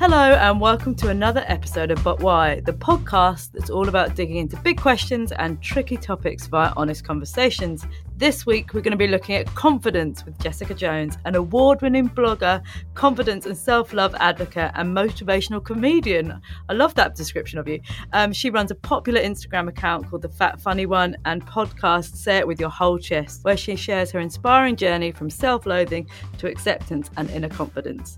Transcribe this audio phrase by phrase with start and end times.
[0.00, 4.36] Hello, and welcome to another episode of But Why, the podcast that's all about digging
[4.36, 7.84] into big questions and tricky topics via honest conversations.
[8.16, 12.08] This week, we're going to be looking at confidence with Jessica Jones, an award winning
[12.08, 12.62] blogger,
[12.94, 16.40] confidence and self love advocate, and motivational comedian.
[16.68, 17.80] I love that description of you.
[18.12, 22.36] Um, she runs a popular Instagram account called The Fat Funny One and podcast Say
[22.36, 26.46] It With Your Whole Chest, where she shares her inspiring journey from self loathing to
[26.46, 28.16] acceptance and inner confidence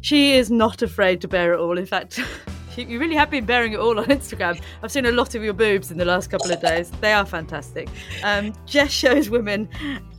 [0.00, 1.78] she is not afraid to bear it all.
[1.78, 2.20] In fact,
[2.76, 4.60] you really have been bearing it all on Instagram.
[4.82, 6.90] I've seen a lot of your boobs in the last couple of days.
[7.00, 7.88] They are fantastic.
[8.22, 9.68] Um, Jess shows women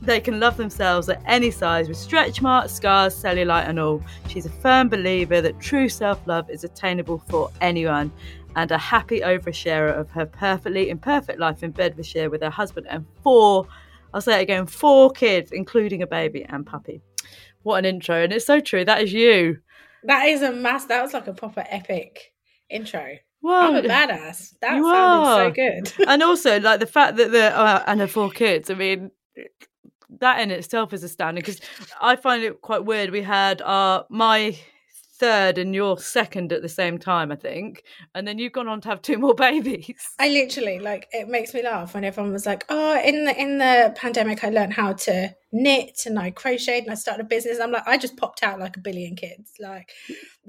[0.00, 4.02] they can love themselves at any size with stretch marks, scars, cellulite, and all.
[4.28, 8.12] She's a firm believer that true self love is attainable for anyone.
[8.54, 13.06] And a happy oversharer of her perfectly imperfect life in Bedfordshire with her husband and
[13.22, 13.66] four,
[14.12, 17.00] I'll say it again, four kids, including a baby and puppy.
[17.62, 18.22] What an intro.
[18.22, 18.84] And it's so true.
[18.84, 19.58] That is you.
[20.04, 20.86] That is a mass.
[20.86, 22.32] That was like a proper epic
[22.68, 23.16] intro.
[23.42, 24.54] Well, I'm a badass.
[24.60, 25.48] That sounded are.
[25.48, 25.92] so good.
[26.08, 28.70] and also, like the fact that the uh, and her four kids.
[28.70, 29.10] I mean,
[30.20, 31.60] that in itself is astounding because
[32.00, 33.10] I find it quite weird.
[33.10, 34.56] We had our my
[35.22, 37.84] third and you're second at the same time, I think.
[38.14, 40.02] And then you've gone on to have two more babies.
[40.18, 43.58] I literally like it makes me laugh when everyone was like, "Oh, in the in
[43.58, 47.60] the pandemic, I learned how to knit and I crocheted and I started a business."
[47.60, 49.90] I'm like, I just popped out like a billion kids, like.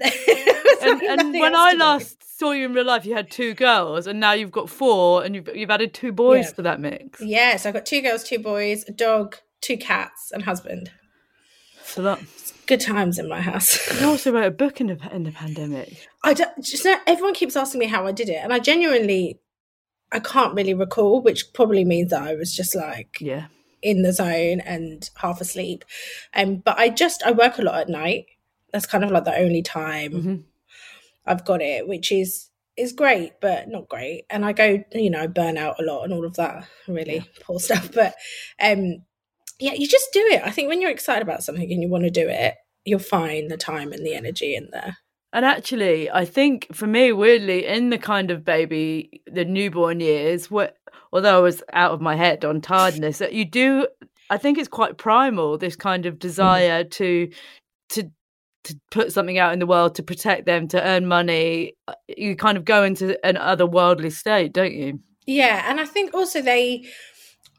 [0.00, 4.18] and, and when I last saw you in real life, you had two girls, and
[4.18, 6.50] now you've got four, and you've you've added two boys Yeah.
[6.52, 7.20] to that mix.
[7.20, 10.90] Yeah, so I've got two girls, two boys, a dog, two cats, and husband.
[11.94, 12.20] So that
[12.66, 14.00] Good times in my house.
[14.00, 16.08] you also wrote a book in the in the pandemic.
[16.22, 19.38] I don't, just know, everyone keeps asking me how I did it, and I genuinely,
[20.10, 23.46] I can't really recall, which probably means that I was just like Yeah.
[23.82, 25.84] in the zone and half asleep.
[26.34, 28.26] Um, but I just I work a lot at night.
[28.72, 30.44] That's kind of like the only time Mhm.
[31.26, 34.24] I've got it, which is is great, but not great.
[34.30, 37.60] And I go, you know, burn out a lot and all of that really poor
[37.66, 37.92] stuff.
[37.92, 38.14] But
[38.60, 39.04] um,
[39.60, 40.42] yeah, you just do it.
[40.44, 42.54] I think when you're excited about something and you want to do it,
[42.84, 44.98] you'll find the time and the energy in there.
[45.32, 50.50] And actually, I think for me, weirdly, in the kind of baby, the newborn years,
[50.50, 50.76] what
[51.12, 53.88] although I was out of my head on tiredness, that you do,
[54.30, 55.58] I think it's quite primal.
[55.58, 57.30] This kind of desire to
[57.90, 58.10] to
[58.64, 61.74] to put something out in the world to protect them, to earn money.
[61.88, 65.00] uh, You kind of go into an otherworldly state, don't you?
[65.26, 66.86] Yeah, and I think also they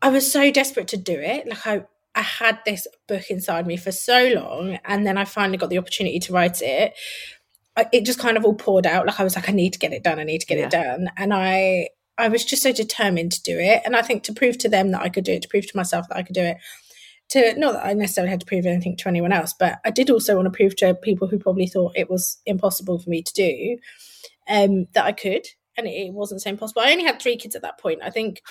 [0.06, 1.48] I was so desperate to do it.
[1.48, 1.84] Like I
[2.14, 5.80] I had this book inside me for so long and then I finally got the
[5.80, 6.94] opportunity to write it.
[7.76, 9.80] I, it just kind of all poured out like I was like I need to
[9.80, 10.20] get it done.
[10.20, 11.10] I need to get it done.
[11.18, 11.90] And I
[12.20, 14.92] I was just so determined to do it and I think to prove to them
[14.92, 16.58] that I could do it, to prove to myself that I could do it.
[17.30, 20.12] To not that I necessarily had to prove anything to anyone else, but I did
[20.12, 23.34] also want to prove to people who probably thought it was impossible for me to
[23.34, 23.80] do
[24.48, 26.84] um, that I could, and it, it wasn't so impossible.
[26.84, 28.02] I only had three kids at that point.
[28.04, 28.44] I think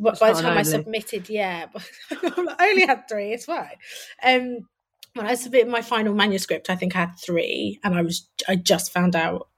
[0.00, 1.82] but by the time I submitted, yeah, but
[2.58, 3.32] I only had three.
[3.32, 3.76] It's fine.
[4.22, 4.68] Um,
[5.14, 8.56] when I submitted my final manuscript, I think I had three, and I was I
[8.56, 9.48] just found out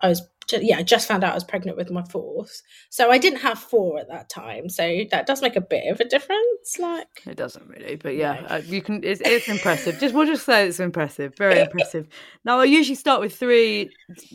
[0.00, 3.18] I was yeah I just found out I was pregnant with my fourth, so I
[3.18, 4.68] didn't have four at that time.
[4.68, 6.78] So that does make a bit of a difference.
[6.78, 9.04] Like It doesn't really, but yeah, uh, you can.
[9.04, 10.00] It's, it's impressive.
[10.00, 12.08] Just we'll just say it's impressive, very impressive.
[12.44, 13.90] Now I usually start with three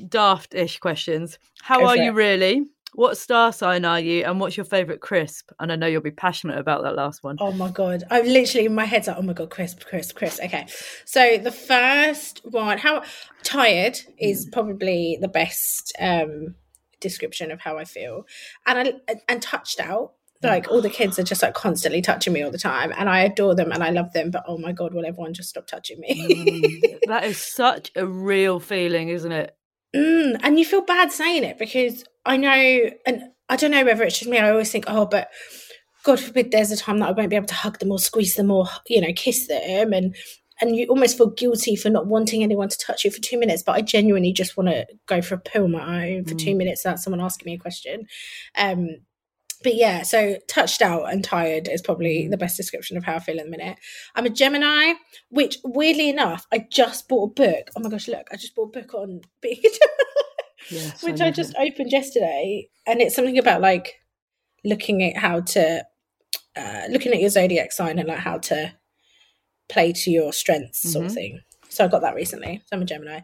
[0.07, 1.37] daft-ish questions.
[1.61, 2.15] How Go are you it.
[2.15, 2.67] really?
[2.95, 5.51] What star sign are you, and what's your favourite crisp?
[5.59, 7.37] And I know you'll be passionate about that last one.
[7.39, 8.03] Oh my god!
[8.11, 10.43] I'm literally my head's like, oh my god, crisp, crisp, crisp.
[10.43, 10.67] Okay,
[11.05, 13.03] so the first one, how
[13.43, 16.55] tired is probably the best um
[16.99, 18.25] description of how I feel,
[18.65, 20.13] and I and touched out.
[20.43, 23.21] Like all the kids are just like constantly touching me all the time, and I
[23.21, 24.29] adore them and I love them.
[24.29, 26.15] But oh my god, will everyone just stop touching me?
[26.15, 29.55] Mm, that is such a real feeling, isn't it?
[29.95, 34.03] Mm, and you feel bad saying it because I know, and I don't know whether
[34.03, 34.37] it's just me.
[34.37, 35.29] I always think, oh, but
[36.03, 38.35] God forbid there's a time that I won't be able to hug them or squeeze
[38.35, 40.15] them or you know kiss them, and
[40.61, 43.63] and you almost feel guilty for not wanting anyone to touch you for two minutes.
[43.63, 46.39] But I genuinely just want to go for a poo on my own for mm.
[46.39, 48.07] two minutes without someone asking me a question.
[48.57, 48.97] Um,
[49.63, 52.31] but yeah, so touched out and tired is probably mm.
[52.31, 53.77] the best description of how I feel in a minute.
[54.15, 54.93] I'm a Gemini,
[55.29, 57.69] which weirdly enough, I just bought a book.
[57.75, 60.13] Oh my gosh, look, I just bought a book on being a Gemini,
[60.69, 61.73] yes, which I, I just it.
[61.73, 62.69] opened yesterday.
[62.85, 63.95] And it's something about like
[64.63, 65.85] looking at how to,
[66.55, 68.73] uh, looking at your zodiac sign and like how to
[69.69, 70.89] play to your strengths mm-hmm.
[70.89, 71.15] sort of mm-hmm.
[71.15, 71.39] thing.
[71.69, 72.61] So I got that recently.
[72.65, 73.21] So I'm a Gemini.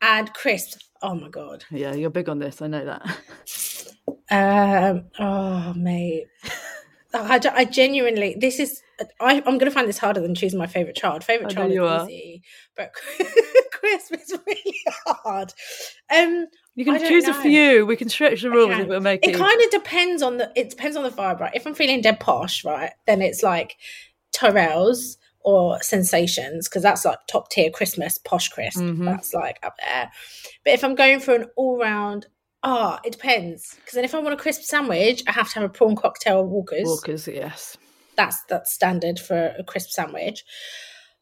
[0.00, 0.78] And crisps.
[1.00, 1.64] Oh my God.
[1.70, 2.62] Yeah, you're big on this.
[2.62, 3.18] I know that.
[4.30, 6.26] Um, oh, mate.
[7.14, 8.80] I, I genuinely, this is,
[9.20, 11.24] I, am going to find this harder than choosing my favourite child.
[11.24, 12.08] Favourite child is are.
[12.08, 12.42] easy,
[12.74, 12.92] but
[13.72, 15.52] Crisp is really hard.
[16.14, 17.38] Um, you can choose know.
[17.38, 17.86] a few.
[17.86, 19.34] We can stretch the rules if make it.
[19.34, 20.50] It kind of depends on the.
[20.56, 21.54] It depends on the vibe, right?
[21.54, 23.76] If I'm feeling dead posh, right, then it's like
[24.32, 28.78] Tyrrell's or Sensations because that's like top tier Christmas posh crisp.
[28.78, 29.04] Mm-hmm.
[29.04, 30.10] That's like up there.
[30.64, 32.26] But if I'm going for an all round
[32.64, 33.74] Ah, oh, it depends.
[33.76, 36.44] Because then if I want a crisp sandwich, I have to have a prawn cocktail
[36.44, 36.84] Walker's.
[36.84, 37.76] Walker's, yes.
[38.16, 40.44] That's that's standard for a crisp sandwich.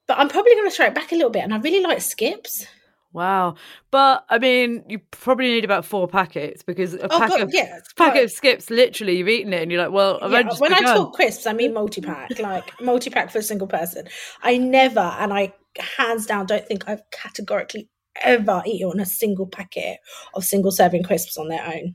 [0.07, 2.03] But I'm probably going to throw it back a little bit, and I really like
[2.03, 2.67] skips.
[3.13, 3.57] Wow,
[3.91, 7.51] but I mean, you probably need about four packets because a oh, pack God, of
[7.53, 10.81] yeah, packet of skips, literally, you've eaten it, and you're like, well, yeah, when I
[10.81, 14.07] talk crisps, I mean multi pack, like multi pack for a single person.
[14.43, 15.53] I never, and I
[15.97, 17.89] hands down don't think I've categorically
[18.23, 19.99] ever eaten a single packet
[20.35, 21.95] of single serving crisps on their own.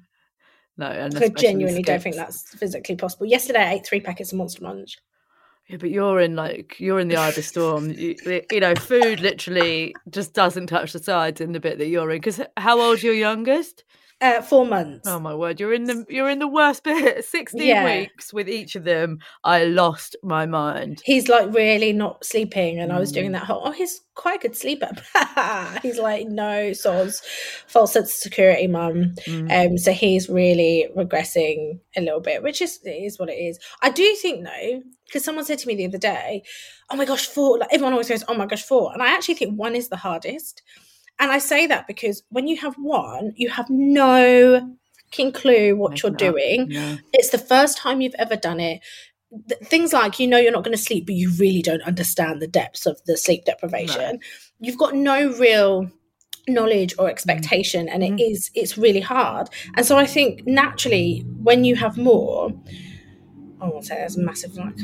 [0.77, 3.25] No, and I genuinely don't think that's physically possible.
[3.25, 4.97] Yesterday, I ate three packets of Monster Munch.
[5.67, 7.89] Yeah, but you're in like you're in the eye of the storm.
[7.97, 8.15] You,
[8.51, 12.17] you know, food literally just doesn't touch the sides in the bit that you're in.
[12.17, 13.83] Because how old's your youngest?
[14.21, 15.05] Uh, four months.
[15.05, 15.59] Oh my word!
[15.59, 17.25] You're in the you're in the worst bit.
[17.35, 17.83] Sixteen yeah.
[17.83, 19.19] weeks with each of them.
[19.43, 21.01] I lost my mind.
[21.03, 22.95] He's like really not sleeping, and mm.
[22.95, 23.33] I was doing mm.
[23.33, 23.61] that whole.
[23.65, 24.89] Oh, he's quite a good sleeper.
[25.81, 27.21] he's like no soz,
[27.67, 29.15] false sense of security, mum.
[29.27, 29.71] Mm.
[29.71, 33.59] Um, so he's really regressing a little bit, which is is what it is.
[33.81, 36.43] I do think though, because someone said to me the other day,
[36.89, 38.93] "Oh my gosh, four!" Like everyone always goes, "Oh my gosh, four.
[38.93, 40.61] and I actually think one is the hardest
[41.19, 44.75] and I say that because when you have one, you have no
[45.15, 46.69] fucking clue what you're doing.
[46.69, 46.97] Yeah.
[47.13, 48.81] It's the first time you've ever done it.
[49.63, 52.47] things like you know you're not going to sleep, but you really don't understand the
[52.47, 54.19] depths of the sleep deprivation.
[54.59, 55.89] You've got no real
[56.47, 58.19] knowledge or expectation, and mm-hmm.
[58.19, 59.49] is it's really hard.
[59.75, 62.53] And so I think naturally, when you have more,
[63.61, 64.75] I won't say there's a massive like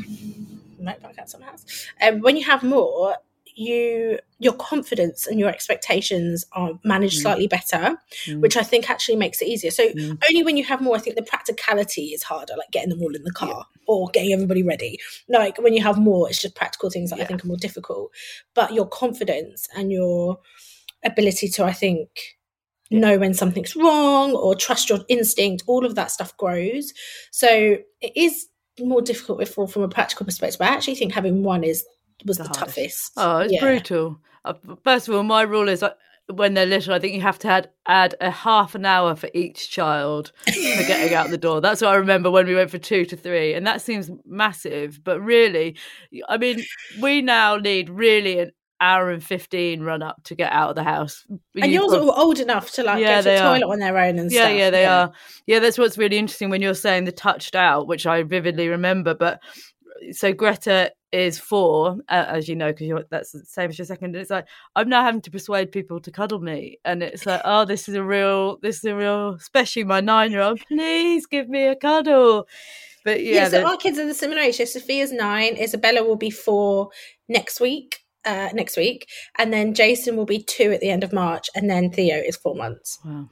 [0.80, 1.64] motorbike at some house.
[2.00, 3.16] Um, when you have more,
[3.54, 7.22] you your confidence and your expectations are managed mm.
[7.22, 7.96] slightly better
[8.26, 8.40] mm.
[8.40, 10.18] which i think actually makes it easier so mm.
[10.28, 13.14] only when you have more i think the practicality is harder like getting them all
[13.14, 13.82] in the car yeah.
[13.86, 17.24] or getting everybody ready like when you have more it's just practical things that yeah.
[17.24, 18.10] i think are more difficult
[18.54, 20.38] but your confidence and your
[21.04, 22.08] ability to i think
[22.90, 23.00] yeah.
[23.00, 26.92] know when something's wrong or trust your instinct all of that stuff grows
[27.30, 28.48] so it is
[28.80, 31.84] more difficult before from a practical perspective but i actually think having one is
[32.26, 33.12] was the, the toughest.
[33.16, 33.60] Oh, it's yeah.
[33.60, 34.20] brutal.
[34.44, 35.90] Uh, first of all, my rule is uh,
[36.28, 39.28] when they're little, I think you have to add, add a half an hour for
[39.34, 41.60] each child for getting out the door.
[41.60, 45.02] That's what I remember when we went for two to three, and that seems massive,
[45.04, 45.76] but really,
[46.28, 46.62] I mean,
[47.00, 50.82] we now need really an hour and 15 run up to get out of the
[50.82, 51.24] house.
[51.28, 53.72] And you yours are old enough to like yeah, go to the toilet are.
[53.72, 54.56] on their own and yeah, stuff.
[54.56, 55.00] Yeah, they yeah.
[55.00, 55.12] are.
[55.46, 59.14] Yeah, that's what's really interesting when you're saying the touched out, which I vividly remember.
[59.14, 59.40] But
[60.10, 63.84] so Greta is four, uh, as you know, because you're that's the same as your
[63.84, 64.16] second.
[64.16, 67.64] It's like I'm now having to persuade people to cuddle me, and it's like, oh,
[67.64, 70.60] this is a real, this is a real, especially my nine-year-old.
[70.68, 72.48] Please give me a cuddle.
[73.04, 74.56] But yeah, yeah so our kids are the similar age.
[74.56, 76.90] So Sophia's nine, Isabella will be four
[77.28, 77.98] next week.
[78.24, 81.68] Uh, next week, and then Jason will be two at the end of March, and
[81.68, 83.00] then Theo is four months.
[83.04, 83.28] Wow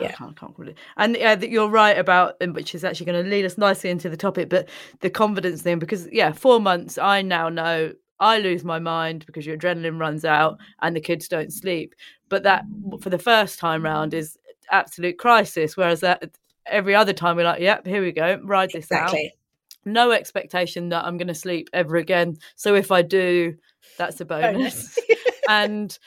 [0.00, 0.08] yeah.
[0.08, 0.74] I can't, I can't really.
[0.96, 4.08] And yeah, you're right about, um, which is actually going to lead us nicely into
[4.08, 4.68] the topic, but
[5.00, 9.46] the confidence thing, because yeah, four months, I now know I lose my mind because
[9.46, 11.94] your adrenaline runs out and the kids don't sleep.
[12.28, 12.64] But that,
[13.00, 14.38] for the first time round, is
[14.70, 15.76] absolute crisis.
[15.76, 16.30] Whereas that
[16.66, 19.26] every other time we're like, yep, here we go, ride this exactly.
[19.26, 19.38] out.
[19.86, 22.38] No expectation that I'm going to sleep ever again.
[22.56, 23.56] So if I do,
[23.98, 24.98] that's a bonus.
[25.48, 25.98] and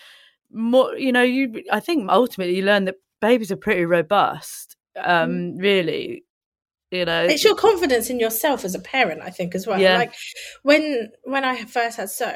[0.52, 1.64] more, you know, you.
[1.72, 5.62] I think ultimately you learn that babies are pretty robust, um, mm.
[5.62, 6.24] really.
[6.92, 9.98] you know it's your confidence in yourself as a parent i think as well Yeah.
[9.98, 10.14] like
[10.64, 12.32] when when i first had so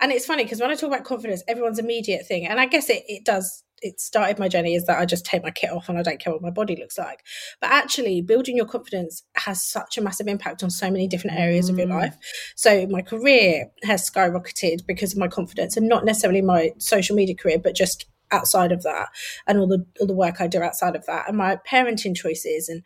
[0.00, 2.88] and it's funny because when i talk about confidence everyone's immediate thing and i guess
[2.88, 5.90] it, it does it started my journey is that i just take my kit off
[5.90, 7.20] and i don't care what my body looks like
[7.60, 11.68] but actually building your confidence has such a massive impact on so many different areas
[11.68, 12.00] of your Mm.
[12.00, 12.16] life
[12.56, 17.34] so my career has skyrocketed because of my confidence and not necessarily my social media
[17.34, 19.08] career but just outside of that
[19.46, 22.68] and all the all the work i do outside of that and my parenting choices
[22.68, 22.82] and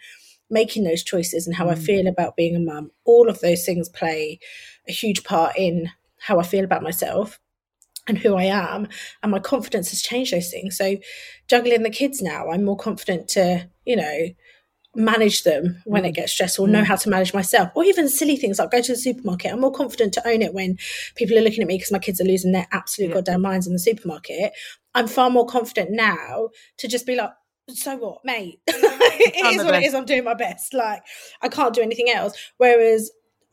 [0.49, 1.83] making those choices and how I Mm.
[1.85, 4.39] feel about being a mum, all of those things play
[4.89, 7.41] a huge part in how I feel about myself
[8.07, 8.87] and who I am.
[9.25, 10.77] And my confidence has changed those things.
[10.77, 10.99] So
[11.49, 14.29] juggling the kids now, I'm more confident to, you know,
[14.95, 16.87] manage them when it gets stressful, know Mm.
[16.87, 19.53] how to manage myself, or even silly things like go to the supermarket.
[19.53, 20.79] I'm more confident to own it when
[21.17, 23.15] people are looking at me because my kids are losing their absolute Yeah.
[23.15, 24.53] goddamn minds in the supermarket.
[24.97, 26.49] I'm far more confident now
[26.79, 27.31] to just be like,
[27.69, 28.61] so what, mate?
[28.67, 29.87] it is what it best.
[29.89, 29.95] is.
[29.95, 30.73] I'm doing my best.
[30.75, 31.03] Like,
[31.43, 32.33] I can't do anything else.
[32.59, 33.11] Whereas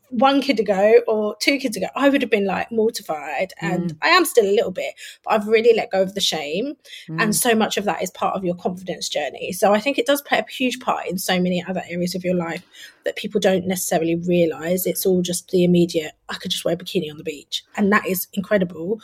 [0.10, 3.74] one kid ago or two kids ago, I would have been like mortified, Mm.
[3.74, 6.76] and I am still a little bit, but I've really let go of the shame.
[7.10, 7.22] Mm.
[7.24, 9.52] And so much of that is part of your confidence journey.
[9.54, 12.24] So I think it does play a huge part in so many other areas of
[12.24, 12.64] your life
[13.06, 14.86] that people don't necessarily realize.
[14.86, 17.64] It's all just the immediate, I could just wear a bikini on the beach.
[17.76, 19.02] And that is incredible.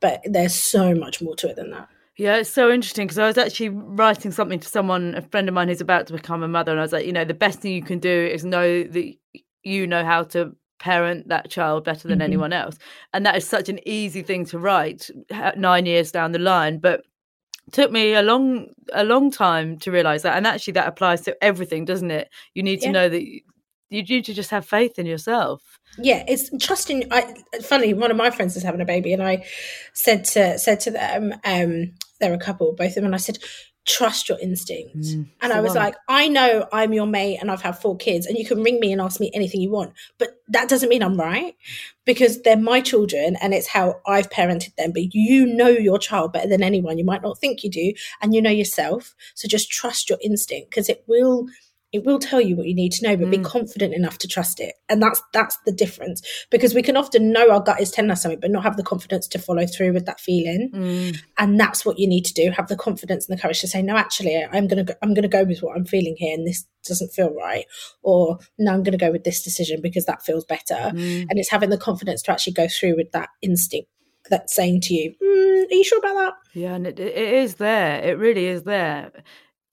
[0.00, 1.88] But there's so much more to it than that.
[2.16, 5.54] Yeah, it's so interesting because I was actually writing something to someone, a friend of
[5.54, 7.60] mine who's about to become a mother, and I was like, you know, the best
[7.60, 9.14] thing you can do is know that
[9.62, 12.24] you know how to parent that child better than Mhm.
[12.24, 12.76] anyone else.
[13.12, 16.78] And that is such an easy thing to write ha- nine years down the line.
[16.78, 17.02] But
[17.72, 21.36] took me a long a long time to realize that and actually that applies to
[21.44, 23.22] everything doesn't it you need to know that
[23.90, 25.78] you, need to just have faith in yourself.
[25.96, 29.44] Yeah it's trusting i funny one of my friends is having a baby and i
[29.94, 33.38] said to said to them um they're a couple both of them and i said
[33.86, 34.98] trust your instinct.
[34.98, 38.26] Mm, and i was like i know i'm your mate and i've had four kids
[38.26, 41.02] and you can ring me and ask me anything you want but that doesn't mean
[41.02, 41.56] i'm right
[42.04, 46.32] because they're my children and it's how i've parented them but you know your child
[46.34, 46.98] better than anyone.
[46.98, 50.70] You might not think you do and you know yourself so just trust your instinct
[50.70, 51.48] because it will
[51.92, 53.44] it will tell you what you need to know but be Mm.
[53.44, 57.50] confident enough to trust it and that's that's the difference because we can often know
[57.50, 60.06] our gut is telling us something but not have the confidence to follow through with
[60.06, 63.40] that feeling Mm, and that's what you need to do have the confidence and the
[63.40, 65.76] courage to say no actually i'm going to go, i'm going to go with what
[65.76, 67.64] i'm feeling here and this doesn't feel right
[68.02, 71.22] or no i'm going to go with this decision because that feels better mm.
[71.22, 73.88] and it's having the confidence to actually go through with that instinct
[74.30, 77.54] that's saying to you mm, are you sure about that Yeah, and it, it is
[77.54, 78.02] there.
[78.02, 79.10] It really is there.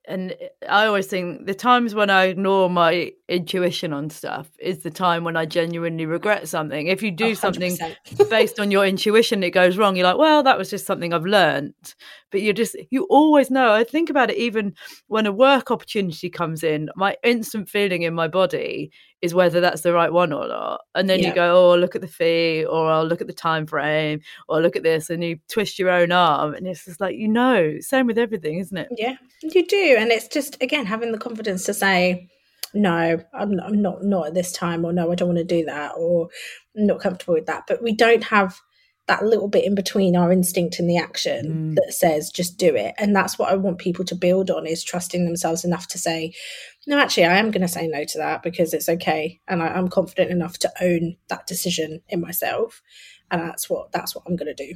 [0.08, 0.36] And
[0.70, 5.24] I always think the times when I ignore my intuition on stuff is the time
[5.24, 6.88] when I genuinely regret something.
[6.88, 8.30] If you do Oh, something 100%.
[8.30, 9.96] based on your intuition, it goes wrong.
[9.96, 11.74] You're like, well, that was just something I've learned.
[12.32, 13.72] But you just, you always know.
[13.74, 14.76] I think about it even
[15.08, 18.92] when a work opportunity comes in, my instant feeling in my body
[19.22, 20.82] is whether that's the right one or not.
[20.94, 21.30] And then Yeah.
[21.30, 24.62] you go, oh, look at the fee, or I'll look at the time frame, or
[24.62, 26.54] look at this, and you twist your own arm.
[26.54, 28.90] And it's just like, you know, same with everything, isn't it?
[28.98, 32.28] Yeah, you do, and it's just again having the confidence to say,
[32.74, 35.66] "No, I'm, I'm not not at this time," or "No, I don't want to do
[35.66, 36.30] that," or
[36.78, 38.60] "I'm not comfortable with that." But we don't have
[39.08, 41.76] that little bit in between our instinct and the action Mm.
[41.76, 44.84] that says just do it, and that's what I want people to build on is
[44.84, 46.34] trusting themselves enough to say,
[46.88, 49.68] "No, actually, I am going to say no to that because it's okay, and I,
[49.68, 52.82] I'm confident enough to own that decision in myself."
[53.32, 54.74] And that's what that's what I'm going to do.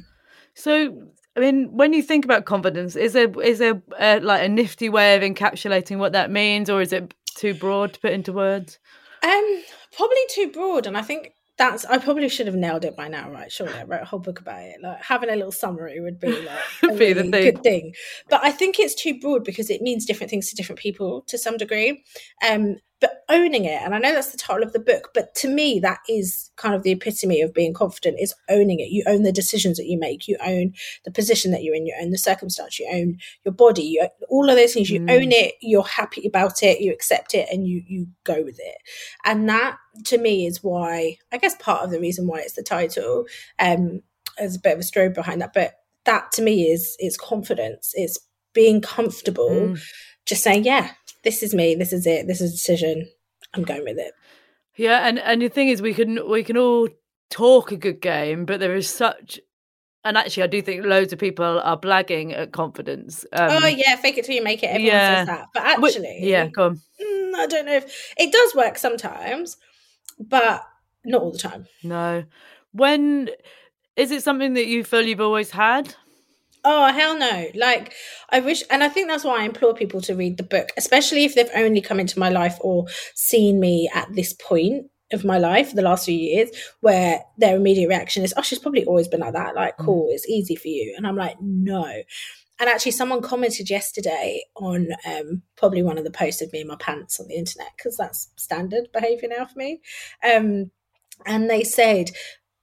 [0.54, 4.48] So, I mean, when you think about confidence, is there is there uh, like a
[4.48, 8.32] nifty way of encapsulating what that means, or is it too broad to put into
[8.32, 8.78] words?
[9.22, 9.62] Um,
[9.96, 11.84] probably too broad, and I think that's.
[11.84, 13.52] I probably should have nailed it by now, right?
[13.52, 14.76] Surely, I wrote a whole book about it.
[14.82, 17.52] Like having a little summary would be like a Be the really thing.
[17.52, 17.94] good thing.
[18.30, 21.36] But I think it's too broad because it means different things to different people to
[21.36, 22.02] some degree.
[22.48, 25.48] Um, but owning it, and I know that's the title of the book, but to
[25.48, 28.90] me, that is kind of the epitome of being confident: is owning it.
[28.90, 30.28] You own the decisions that you make.
[30.28, 31.86] You own the position that you're in.
[31.86, 32.78] You own the circumstance.
[32.78, 33.82] You own your body.
[33.84, 34.90] You all of those things.
[34.90, 35.10] You Mm.
[35.10, 35.54] own it.
[35.62, 36.80] You're happy about it.
[36.80, 38.76] You accept it, and you you go with it.
[39.24, 42.62] And that, to me, is why I guess part of the reason why it's the
[42.62, 43.26] title.
[43.58, 44.02] Um,
[44.38, 47.92] there's a bit of a story behind that, but that to me is is confidence.
[47.94, 48.18] It's
[48.52, 49.80] being comfortable, Mm.
[50.26, 50.90] just saying, yeah,
[51.22, 51.74] this is me.
[51.74, 52.26] This is it.
[52.26, 53.08] This is a decision.
[53.54, 54.12] I'm going with it.
[54.76, 56.88] Yeah, and and the thing is, we can we can all
[57.28, 59.40] talk a good game, but there is such.
[60.02, 63.26] And actually, I do think loads of people are blagging at confidence.
[63.32, 64.68] Um, oh yeah, fake it till you make it.
[64.68, 65.18] Everyone yeah.
[65.18, 66.76] says that, but actually, yeah, go on.
[66.76, 69.58] mm, I don't know if it does work sometimes,
[70.18, 70.64] but
[71.04, 71.66] not all the time.
[71.82, 72.24] No,
[72.72, 73.28] when
[73.96, 75.94] is it something that you feel you've always had?
[76.64, 77.46] Oh hell no!
[77.54, 77.94] Like
[78.30, 81.24] I wish, and I think that's why I implore people to read the book, especially
[81.24, 85.38] if they've only come into my life or seen me at this point of my
[85.38, 86.50] life, the last few years,
[86.80, 90.28] where their immediate reaction is, "Oh, she's probably always been like that." Like, cool, it's
[90.28, 91.84] easy for you, and I'm like, no.
[92.58, 96.66] And actually, someone commented yesterday on um, probably one of the posts of me in
[96.66, 99.80] my pants on the internet because that's standard behavior now for me.
[100.22, 100.70] Um,
[101.24, 102.10] and they said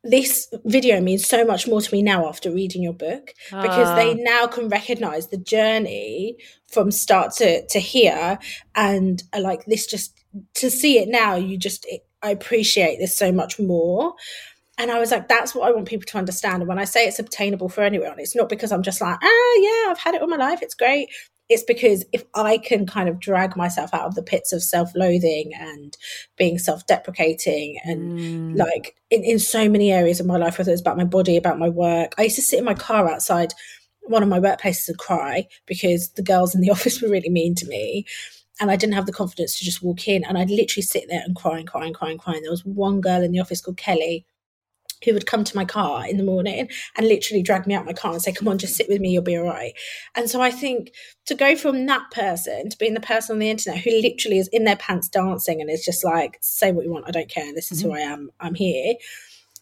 [0.10, 4.16] this video means so much more to me now after reading your book because they
[4.16, 6.38] now can recognize the journey
[6.72, 8.40] from start to to here
[8.76, 10.18] and like this just
[10.54, 14.14] to see it now you just it, i appreciate this so much more
[14.80, 16.62] and I was like, that's what I want people to understand.
[16.62, 19.56] And when I say it's obtainable for anyone, it's not because I'm just like, ah,
[19.60, 20.62] yeah, I've had it all my life.
[20.62, 21.10] It's great
[21.50, 24.92] it's because if I can kind of drag myself out of the pits of self
[24.96, 25.96] loathing and
[26.38, 28.58] being self deprecating and mm.
[28.58, 31.60] like in, in so many areas of my life, whether it's about my body, about
[31.60, 33.54] my work, I used to sit in my car outside
[34.02, 37.56] one of my workplaces and cry because the girls in the office were really mean
[37.56, 38.06] to me.
[38.60, 40.24] And I didn't have the confidence to just walk in.
[40.24, 42.34] And I'd literally sit there and cry and cry and cry and cry.
[42.34, 44.26] And there was one girl in the office called Kelly
[45.04, 47.94] who would come to my car in the morning and literally drag me out my
[47.94, 49.74] car and say, Come on, just sit with me, you'll be all right.
[50.16, 50.92] And so I think
[51.26, 54.48] to go from that person to being the person on the internet who literally is
[54.50, 57.54] in their pants dancing and is just like, Say what you want, I don't care,
[57.54, 57.90] this is mm-hmm.
[57.90, 58.96] who I am, I'm here,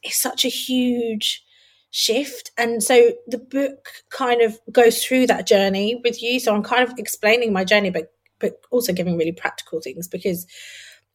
[0.03, 1.43] it's such a huge
[1.91, 2.51] shift.
[2.57, 6.41] And so the book kind of goes through that journey with you.
[6.41, 10.45] So I'm kind of explaining my journey, but but also giving really practical things because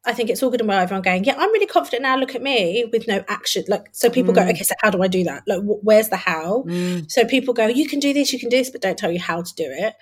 [0.05, 0.81] I think it's all good and well.
[0.81, 2.17] Everyone going, yeah, I'm really confident now.
[2.17, 3.65] Look at me with no action.
[3.69, 4.37] Like, so people mm.
[4.37, 5.43] go, okay, so how do I do that?
[5.47, 6.65] Like, wh- where's the how?
[6.67, 7.11] Mm.
[7.11, 9.21] So people go, you can do this, you can do this, but don't tell you
[9.21, 9.95] how to do it.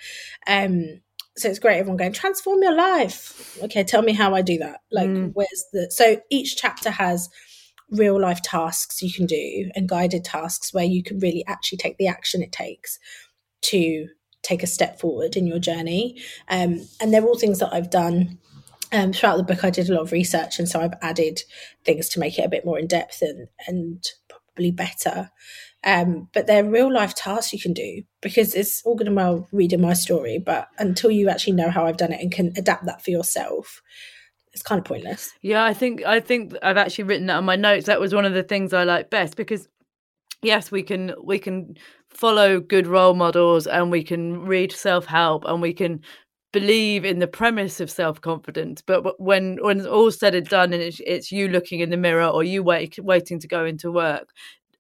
[0.46, 1.00] Um,
[1.36, 1.78] so it's great.
[1.78, 3.58] Everyone going, transform your life.
[3.64, 4.80] Okay, tell me how I do that.
[4.92, 5.32] Like, mm.
[5.34, 5.90] where's the?
[5.90, 7.28] So each chapter has
[7.90, 11.96] real life tasks you can do and guided tasks where you can really actually take
[11.96, 12.98] the action it takes
[13.62, 14.08] to
[14.42, 16.20] take a step forward in your journey.
[16.48, 18.38] Um, and they're all things that I've done
[18.92, 21.42] um, throughout the book, I did a lot of research, and so I've added
[21.84, 25.30] things to make it a bit more in depth and and probably better.
[25.84, 29.48] Um, but they're real life tasks you can do because it's all good and well
[29.52, 32.84] reading my story, but until you actually know how I've done it and can adapt
[32.86, 33.80] that for yourself,
[34.52, 35.30] it's kind of pointless.
[35.40, 37.86] Yeah, I think I think I've actually written that on my notes.
[37.86, 39.68] That was one of the things I like best because
[40.42, 41.76] yes, we can we can
[42.10, 46.00] follow good role models and we can read self help and we can
[46.58, 50.82] believe in the premise of self-confidence but when when it's all said and done and
[50.82, 54.28] it's, it's you looking in the mirror or you wait, waiting to go into work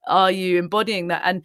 [0.06, 1.22] are you embodying that?
[1.24, 1.44] And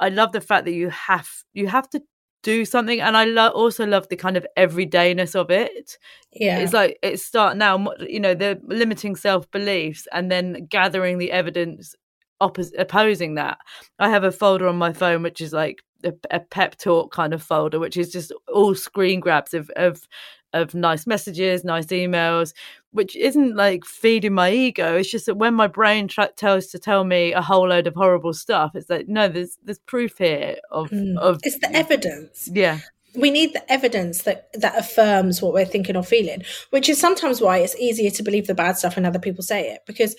[0.00, 2.00] i love the fact that you have you have to
[2.42, 5.96] do something and i lo- also love the kind of everydayness of it.
[6.32, 6.58] Yeah.
[6.58, 11.32] It's like it's start now you know the limiting self beliefs and then gathering the
[11.32, 11.94] evidence
[12.42, 13.58] oppos- opposing that.
[13.98, 17.32] I have a folder on my phone which is like a, a, pep talk kind
[17.32, 20.06] of folder, which is just all screen grabs of of
[20.52, 22.54] of nice messages, nice emails,
[22.92, 24.96] which isn't like feeding my ego.
[24.96, 27.94] It's just that when my brain tra- tells to tell me a whole load of
[27.94, 31.18] horrible stuff, it's like no, there's there's proof here of mm.
[31.18, 32.48] of it's the evidence.
[32.52, 32.78] Yeah,
[33.14, 37.40] we need the evidence that that affirms what we're thinking or feeling, which is sometimes
[37.40, 40.16] why it's easier to believe the bad stuff when other people say it because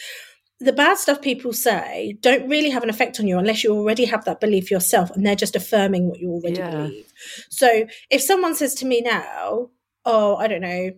[0.60, 4.06] the bad stuff people say don't really have an effect on you unless you already
[4.06, 6.72] have that belief yourself and they're just affirming what you already yeah.
[6.72, 7.12] believe.
[7.50, 9.70] So if someone says to me now,
[10.06, 10.91] oh, I don't know.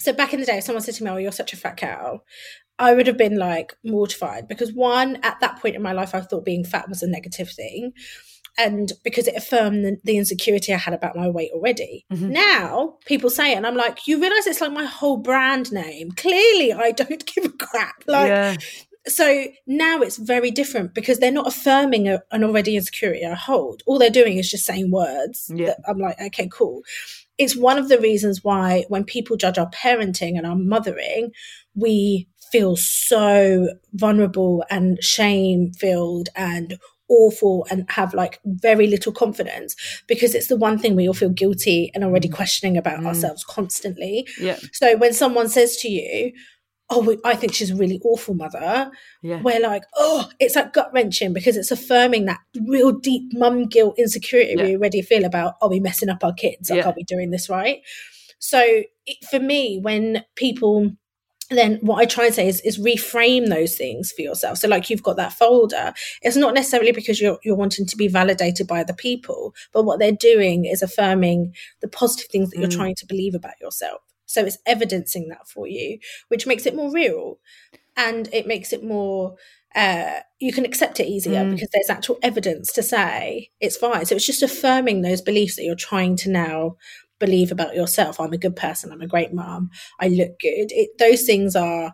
[0.00, 1.78] So back in the day, if someone said to me, oh, you're such a fat
[1.78, 2.20] cow,
[2.78, 6.20] I would have been like mortified because one, at that point in my life, I
[6.20, 7.92] thought being fat was a negative thing
[8.58, 12.04] and because it affirmed the, the, insecurity I had about my weight already.
[12.12, 12.30] Mm-hmm.
[12.30, 16.12] Now people say it, and I'm like, you realize it's like my whole brand name.
[16.12, 18.04] Clearly, I don't give a crap.
[18.06, 18.56] Like, yeah.
[19.06, 23.82] so now it's very different because they're not affirming a, an already insecurity I hold.
[23.86, 25.50] All they're doing is just saying words.
[25.54, 25.74] Yeah.
[25.86, 26.82] I'm like, okay, cool.
[27.36, 31.32] It's one of the reasons why when people judge our parenting and our mothering,
[31.74, 36.78] we feel so vulnerable and shame filled and
[37.14, 41.30] awful and have like very little confidence because it's the one thing we all feel
[41.30, 42.34] guilty and already mm.
[42.34, 43.06] questioning about mm.
[43.06, 44.26] ourselves constantly.
[44.38, 44.58] Yeah.
[44.72, 46.32] So when someone says to you,
[46.90, 48.90] Oh, I think she's a really awful mother.
[49.22, 49.40] Yeah.
[49.40, 53.98] We're like, oh, it's like gut wrenching because it's affirming that real deep mum guilt
[53.98, 54.64] insecurity yeah.
[54.64, 56.68] we already feel about, are we messing up our kids?
[56.68, 56.88] Like, yeah.
[56.88, 57.80] are we doing this right?
[58.38, 58.60] So
[59.06, 60.92] it, for me, when people
[61.50, 64.58] then what I try and say is, is reframe those things for yourself.
[64.58, 65.92] So like you've got that folder.
[66.22, 69.98] It's not necessarily because you're you're wanting to be validated by other people, but what
[69.98, 72.62] they're doing is affirming the positive things that mm.
[72.62, 74.00] you're trying to believe about yourself.
[74.26, 77.38] So it's evidencing that for you, which makes it more real.
[77.96, 79.36] and it makes it more
[79.74, 81.50] uh, you can accept it easier Mm.
[81.50, 84.04] because there's actual evidence to say it's fine.
[84.06, 86.76] So it's just affirming those beliefs that you're trying to now
[87.18, 88.18] believe about yourself.
[88.20, 88.92] I'm a good person.
[88.92, 89.70] I'm a great mom.
[90.00, 90.72] I look good.
[90.72, 91.92] It, those things are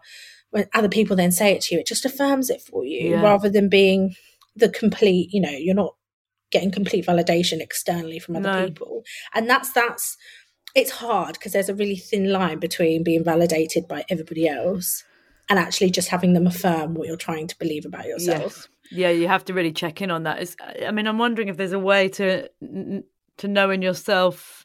[0.51, 1.81] when other people then say it to you.
[1.81, 3.23] It just affirms it for you Yeah.
[3.23, 4.15] rather than being
[4.57, 5.29] the complete.
[5.33, 5.95] You know, you're not
[6.51, 8.67] getting complete validation externally from other No.
[8.69, 9.03] people,
[9.35, 10.17] and that's that's.
[10.77, 15.03] It's hard because there's a really thin line between being validated by everybody else
[15.49, 18.41] and actually just having them affirm what you're trying to believe about yourself.
[18.57, 18.69] Yes.
[18.93, 20.41] Yeah, you have to really check in on that.
[20.41, 20.55] It's,
[20.87, 22.49] I mean, I'm wondering if there's a way to
[23.39, 24.60] to know in yourself.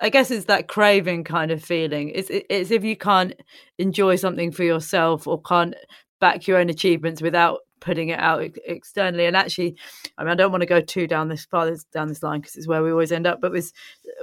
[0.00, 2.10] I guess it's that craving kind of feeling.
[2.14, 3.34] It's it's if you can't
[3.78, 5.74] enjoy something for yourself or can't
[6.20, 9.26] back your own achievements without putting it out externally.
[9.26, 9.76] And actually,
[10.16, 12.40] I mean, I don't want to go too down this far this- down this line
[12.40, 13.40] because it's where we always end up.
[13.40, 13.72] But with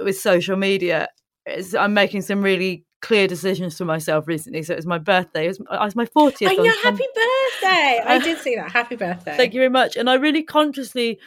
[0.00, 1.08] with social media,
[1.44, 4.62] it's, I'm making some really clear decisions for myself recently.
[4.62, 5.44] So it was my birthday.
[5.44, 6.48] It was, uh, it was my 40th.
[6.48, 8.00] Oh, on yeah, happy birthday.
[8.04, 8.72] I did see that.
[8.72, 9.36] Happy birthday.
[9.36, 9.96] Thank you very much.
[9.96, 11.18] And I really consciously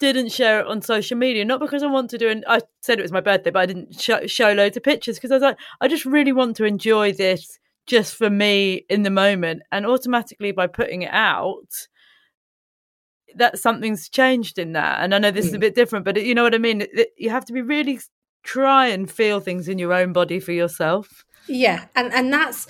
[0.00, 2.42] didn't share it on social media, not because I want to do it.
[2.48, 5.30] I said it was my birthday, but I didn't show, show loads of pictures because
[5.30, 9.10] I was like, I just really want to enjoy this just for me in the
[9.10, 9.62] moment.
[9.70, 11.86] And automatically, by putting it out,
[13.36, 15.00] that something's changed in that.
[15.02, 15.60] And I know this is a Mm.
[15.60, 16.80] bit different, but you know what I mean?
[16.80, 18.00] It- it- You have to be really
[18.42, 21.24] try and feel things in your own body for yourself.
[21.46, 22.66] Yeah, and and that's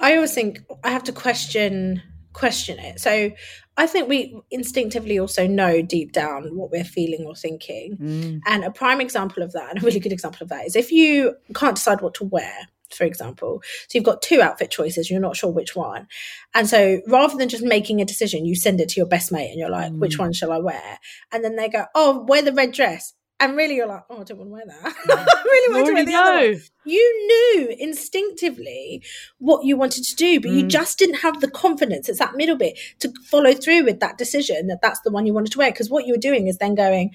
[0.00, 2.02] I always think I have to question
[2.34, 3.00] question it.
[3.00, 3.30] So
[3.76, 7.96] I think we instinctively also know deep down what we're feeling or thinking.
[7.96, 8.40] Mm.
[8.46, 10.92] And a prime example of that, and a really good example of that, is if
[10.92, 13.62] you can't decide what to wear, for example.
[13.88, 16.06] So you've got two outfit choices, you're not sure which one.
[16.54, 19.50] And so rather than just making a decision, you send it to your best mate
[19.50, 20.20] and you're like, which Mm.
[20.20, 20.98] one shall I wear?
[21.32, 23.14] And then they go, oh, wear the red dress.
[23.40, 24.94] And really you're like, oh, I don't want to wear that.
[25.08, 29.02] I really want to wear the other one you knew instinctively
[29.38, 30.68] what you wanted to do but you Mm.
[30.68, 34.66] just didn't have the confidence it's that middle bit to follow through with that decision
[34.66, 36.74] that that's the one you wanted to wear because what you were doing is then
[36.74, 37.14] going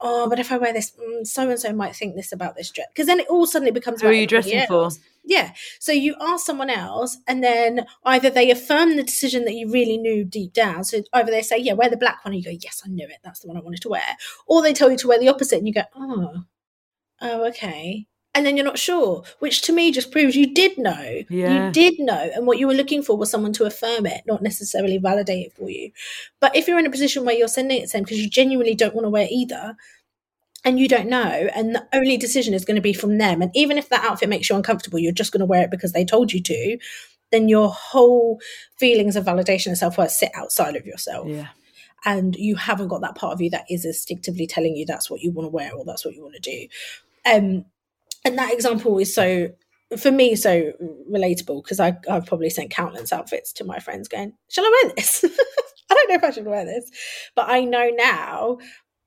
[0.00, 0.92] oh but if i wear this
[1.24, 4.00] so and so might think this about this dress because then it all suddenly becomes
[4.00, 4.88] Who are you dressing for?
[5.24, 5.52] Yeah.
[5.78, 9.98] So you ask someone else and then either they affirm the decision that you really
[9.98, 10.84] knew deep down.
[10.84, 13.06] So either they say yeah wear the black one and you go yes i knew
[13.06, 13.18] it.
[13.22, 14.16] That's the one i wanted to wear.
[14.46, 16.44] Or they tell you to wear the opposite and you go oh
[17.20, 18.06] oh okay.
[18.32, 21.22] And then you're not sure which to me just proves you did know.
[21.28, 21.66] Yeah.
[21.66, 24.42] you did know and what you were looking for was someone to affirm it not
[24.42, 25.90] necessarily validate it for you.
[26.40, 28.74] But if you're in a position where you're sending it to them because you genuinely
[28.74, 29.76] don't want to wear either
[30.64, 33.50] and you don't know and the only decision is going to be from them and
[33.54, 36.04] even if that outfit makes you uncomfortable you're just going to wear it because they
[36.04, 36.78] told you to
[37.32, 38.40] then your whole
[38.78, 41.48] feelings of validation and self-worth sit outside of yourself Yeah.
[42.04, 45.20] and you haven't got that part of you that is instinctively telling you that's what
[45.20, 46.66] you want to wear or that's what you want to do.
[47.30, 47.64] Um,
[48.24, 49.50] and that example is so,
[49.98, 50.72] for me, so
[51.10, 55.24] relatable because I've probably sent countless outfits to my friends going, Shall I wear this?
[55.90, 56.90] I don't know if I should wear this.
[57.34, 58.58] But I know now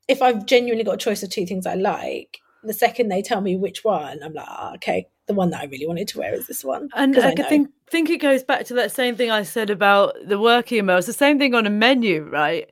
[0.07, 3.41] if I've genuinely got a choice of two things I like, the second they tell
[3.41, 6.33] me which one, I'm like, ah, okay, the one that I really wanted to wear
[6.33, 6.89] is this one.
[6.95, 10.15] And I, I think think it goes back to that same thing I said about
[10.25, 10.97] the work email.
[10.97, 12.69] It's the same thing on a menu, right?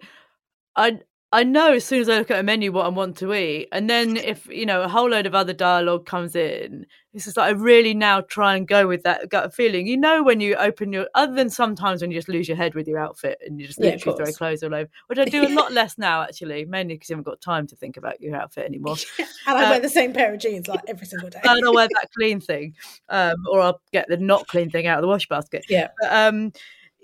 [0.75, 0.99] I
[1.33, 3.69] I know as soon as I look at a menu what I want to eat,
[3.71, 7.37] and then if you know a whole load of other dialogue comes in, it's just
[7.37, 9.87] like I really now try and go with that gut feeling.
[9.87, 12.75] You know when you open your, other than sometimes when you just lose your head
[12.75, 15.47] with your outfit and you just Yeah, literally throw clothes all over, which I do
[15.47, 18.35] a lot less now actually, mainly because you haven't got time to think about your
[18.35, 18.97] outfit anymore.
[19.17, 21.39] and I uh, wear the same pair of jeans like every single day.
[21.43, 22.75] and I'll wear that clean thing,
[23.07, 25.65] um, or I'll get the not clean thing out of the wash basket.
[25.69, 25.87] Yeah.
[26.01, 26.51] But, um,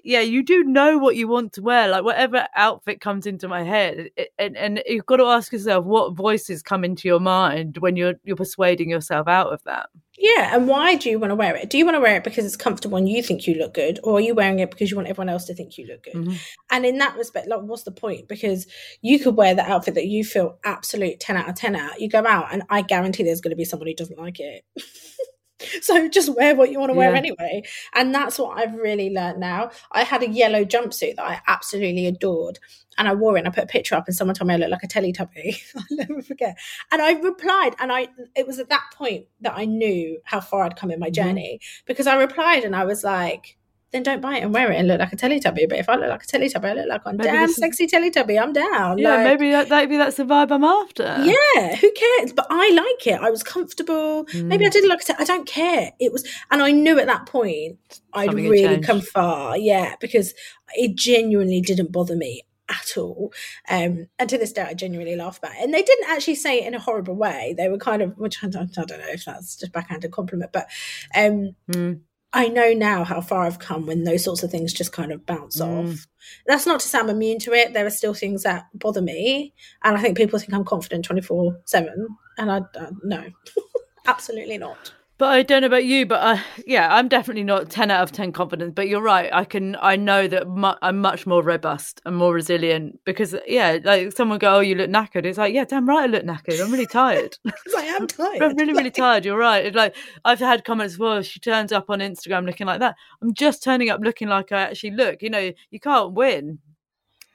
[0.07, 1.89] yeah, you do know what you want to wear.
[1.89, 5.83] Like whatever outfit comes into my head, it, and and you've got to ask yourself
[5.83, 9.89] what voices come into your mind when you're you're persuading yourself out of that.
[10.17, 11.69] Yeah, and why do you want to wear it?
[11.69, 13.99] Do you want to wear it because it's comfortable and you think you look good,
[14.01, 16.13] or are you wearing it because you want everyone else to think you look good?
[16.13, 16.37] Mhm.
[16.71, 18.29] And in that respect, like, what's the point?
[18.29, 18.65] Because
[19.01, 21.99] you could wear the outfit that you feel absolute ten out of ten out.
[21.99, 24.63] You go out, and I guarantee there's going to be someone who doesn't like it.
[25.81, 27.63] so just wear what you want to wear anyway.
[27.93, 29.71] And that's what I've really learned now.
[29.91, 32.59] I had a yellow jumpsuit that I absolutely adored.
[32.99, 34.57] And I wore it and I put a picture up and someone told me I
[34.57, 35.59] looked like a Teletubby.
[35.75, 36.57] I'll never forget.
[36.91, 40.63] And I replied, and I it was at that point that I knew how far
[40.63, 41.13] I'd come in my Mhm.
[41.13, 43.57] journey because I replied and I was like,
[43.97, 45.67] then don't buy it and wear it and look like a Teletubby.
[45.67, 47.87] But if I look like a Teletubby, I look like a Maybe damn is- sexy
[47.87, 48.41] Teletubby.
[48.41, 48.97] I'm down.
[48.97, 51.03] Yeah, Like, maybe that maybe that's the vibe I'm after.
[51.19, 52.33] yeah, who cares?
[52.33, 53.19] But I like it.
[53.21, 54.25] I was comfortable.
[54.33, 54.73] Maybe I Mm.
[54.73, 55.15] did like it.
[55.19, 55.91] I don't care.
[55.99, 57.77] It was, and I knew at that point
[58.13, 59.57] I'd Something really come far.
[59.57, 60.33] Yeah, because
[60.75, 63.31] it genuinely didn't bother me at all.
[63.69, 65.63] Um, and to this day, I genuinely laugh about it.
[65.63, 67.55] And they didn't actually say it in a horrible way.
[67.57, 70.51] They were kind of, which I don't, I don't know if that's just backhanded compliment,
[70.51, 70.67] but
[71.15, 72.01] um, Mm.
[72.33, 75.25] I know now how far I've come when those sorts of things just kind of
[75.25, 75.91] bounce Mm.
[75.91, 76.07] off.
[76.45, 77.73] That's not to say I'm immune to it.
[77.73, 79.53] There are still things that bother me.
[79.83, 82.07] And I think people think I'm confident 24 7.
[82.37, 83.23] And I, uh, no,
[84.05, 84.93] absolutely not.
[85.19, 88.11] But I don't know about you, but I, yeah, I'm definitely not 10 out of
[88.11, 88.75] 10 confident.
[88.75, 89.31] But you're right.
[89.33, 93.79] I can, I know that mu- I'm much more robust and more resilient because, yeah,
[93.83, 95.25] like someone go, oh, you look knackered.
[95.25, 96.63] It's like, yeah, damn right, I look knackered.
[96.63, 97.35] I'm really tired.
[97.75, 98.43] I am tired.
[98.43, 99.25] I'm really, really tired.
[99.25, 99.65] You're right.
[99.65, 100.99] It's like I've had comments.
[100.99, 102.95] Well, she turns up on Instagram looking like that.
[103.23, 105.23] I'm just turning up looking like I actually look.
[105.23, 106.59] You know, you can't win.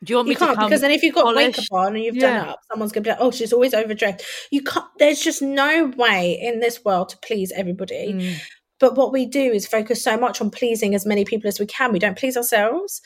[0.05, 1.59] Do you want me You can't to because then if you've got polished?
[1.59, 2.38] makeup on and you've Yeah.
[2.41, 4.87] done up, someone's gonna be like, "Oh, she's always overdressed." You can't.
[4.99, 8.12] There's just no way in this world to please everybody.
[8.15, 8.35] Mm.
[8.81, 11.67] But what we do is focus so much on pleasing as many people as we
[11.67, 11.93] can.
[11.93, 13.01] We don't please ourselves.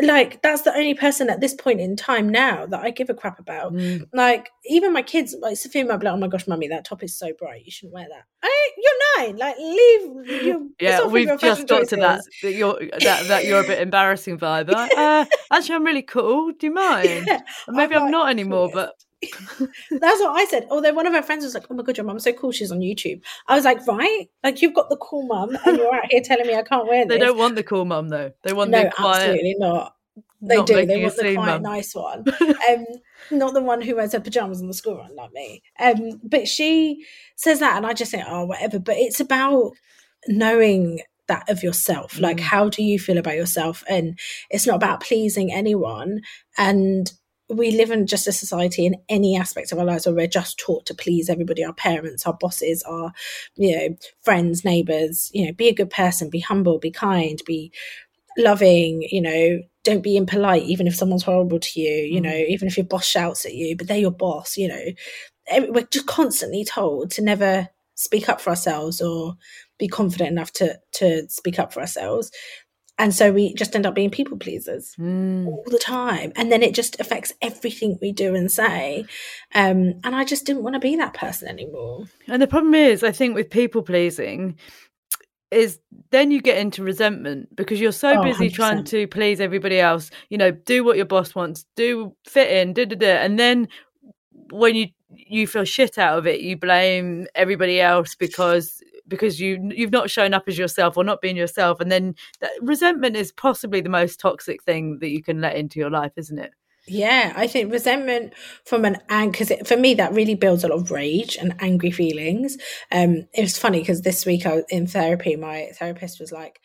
[0.00, 3.14] Like that's the only person at this point in time now that I give a
[3.14, 3.72] crap about.
[3.72, 4.08] Mm.
[4.12, 7.02] Like even my kids, like Sophia might be like, "Oh my gosh, mummy, that top
[7.02, 7.64] is so bright.
[7.64, 9.36] You shouldn't wear that." I, you're nine.
[9.36, 10.42] Like leave.
[10.44, 14.38] You, Yeah, we've just got to that that you're that, that you're a bit embarrassing
[14.38, 14.70] vibe.
[14.70, 16.52] Like, uh, actually, I'm really cool.
[16.52, 17.24] Do you mind?
[17.26, 20.66] Yeah, Maybe I'm I'm, like, not anymore, "Yes." but That's what I said.
[20.70, 22.52] Although one of her friends was like, "Oh my god, your mum's so cool.
[22.52, 25.94] She's on YouTube." I was like, "Right, like you've got the cool mum, and you're
[25.94, 28.32] out here telling me I can't wear they don't want the cool mum though.
[28.42, 29.16] They want no, the quiet.
[29.22, 29.94] absolutely not.
[30.40, 30.86] They not do.
[30.86, 31.62] They want the quiet, mum.
[31.62, 32.24] nice one,
[32.70, 32.86] um,
[33.32, 35.62] not the one who wears her pajamas on the school run like me.
[35.80, 37.04] Um, but she
[37.36, 39.72] says that, and I just say, "Oh, whatever." But it's about
[40.28, 42.18] knowing that of yourself.
[42.18, 42.40] Like, Mm.
[42.40, 43.84] how do you feel about yourself?
[43.88, 44.18] And
[44.50, 46.22] it's not about pleasing anyone.
[46.56, 47.12] And
[47.48, 50.58] we live in just a society in any aspect of our lives where we're just
[50.58, 51.64] taught to please everybody.
[51.64, 53.12] Our parents our bosses our
[53.56, 57.72] you know friends neighbors you know be a good person be humble be kind be
[58.38, 62.24] loving you know don't be impolite even if someone's horrible to you you Mm.
[62.24, 64.84] know even if your boss shouts at you but they're your boss you know.
[65.50, 69.34] We're just constantly told to never speak up for ourselves or
[69.78, 72.30] be confident enough to to speak up for ourselves
[72.98, 75.46] and so we just end up being people pleasers Mm.
[75.46, 79.04] all the time and then it just affects everything we do and say
[79.54, 83.02] um and i just didn't want to be that person anymore And the problem is,
[83.02, 84.56] I think with people pleasing,
[85.50, 85.78] is
[86.10, 88.86] then you get into resentment because you're so Oh, busy trying 100%.
[88.90, 90.10] to please everybody else.
[90.28, 93.68] You know, do what your boss wants, do fit in, da da da, and then
[94.50, 99.70] when you you feel shit out of it, you blame everybody else because because you
[99.74, 103.32] you've not shown up as yourself or not being yourself, and then that resentment is
[103.32, 106.52] possibly the most toxic thing that you can let into your life, isn't it?
[106.86, 108.32] Yeah, I think resentment
[108.64, 111.90] from an anger, because for me, that really builds a lot of rage and angry
[111.90, 112.56] feelings.
[112.90, 116.60] Um, it was funny because this week I was in therapy, my therapist was like,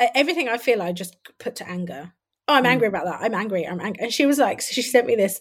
[0.00, 2.12] "E- everything I feel, I just put to anger.
[2.48, 2.68] Oh, I'm Mm.
[2.68, 3.20] angry about that.
[3.20, 3.66] I'm angry.
[3.66, 4.04] I'm angry.
[4.04, 5.38] And she was like, she sent me this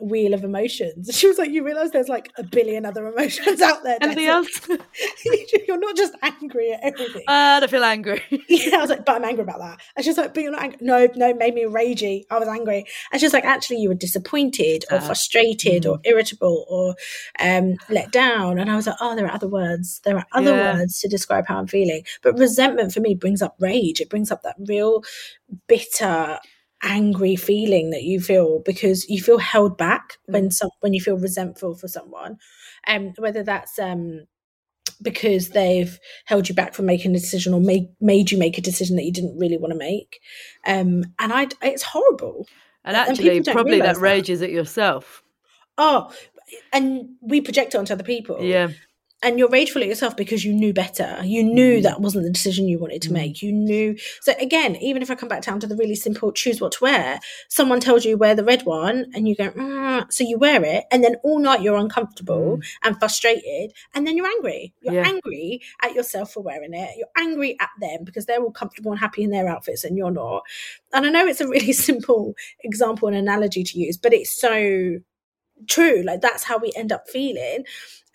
[0.00, 1.10] wheel of emotions.
[1.20, 3.98] She was like, you realize there's like a billion other emotions out there.
[4.00, 4.48] Anything else?
[5.68, 7.22] You're not just angry at everything.
[7.28, 8.22] Ah, I feel angry.
[8.48, 9.80] Yeah, I was like, but I'm angry about that.
[9.96, 10.78] And she's like, but you're not angry.
[10.80, 12.24] No, no, made me ragey.
[12.30, 12.84] I was angry.
[13.12, 15.06] And she's like, actually, you were disappointed or Sad.
[15.06, 16.94] frustrated or irritable or
[17.38, 18.58] um, let down.
[18.58, 20.00] And I was like, oh, there are other words.
[20.04, 20.74] There are other Yeah.
[20.78, 22.02] words to describe how I'm feeling.
[22.22, 24.00] But resentment for me brings up rage.
[24.00, 25.02] It brings up that real
[25.66, 26.38] bitter,
[26.82, 31.18] angry feeling that you feel because you feel held back when some when you feel
[31.18, 32.38] resentful for someone.
[32.86, 34.26] Um, whether that's um
[35.02, 38.62] because they've held you back from making a decision or made made you make a
[38.62, 40.20] decision that you didn't really want to make.
[40.66, 42.46] Um, and I, it's horrible.
[42.84, 44.00] And And actually, don't probably that that.
[44.00, 45.22] rage at yourself.
[45.78, 46.12] Oh,
[46.72, 48.42] and we project it onto other people.
[48.42, 48.68] Yeah.
[49.22, 51.18] And you're rageful at yourself because you knew better.
[51.24, 51.82] You knew Mm.
[51.82, 53.42] that wasn't the decision you wanted to make.
[53.42, 53.96] You knew.
[54.22, 56.78] So again, even if I come back down to the really simple choose what to
[56.84, 60.64] wear, someone tells you wear the red one, and you go, mm, so you wear
[60.64, 64.72] it, and then all night you're uncomfortable and frustrated, and then you're angry.
[64.80, 64.96] You're Mm.
[65.04, 65.08] Yeah.
[65.12, 66.90] angry at yourself for wearing it.
[66.96, 70.10] You're angry at them because they're all comfortable and happy in their outfits, and you're
[70.10, 70.42] not.
[70.94, 74.98] And I know it's a really simple example and analogy to use, but it's so
[75.68, 76.02] true.
[76.02, 77.64] Like that's how we end up feeling.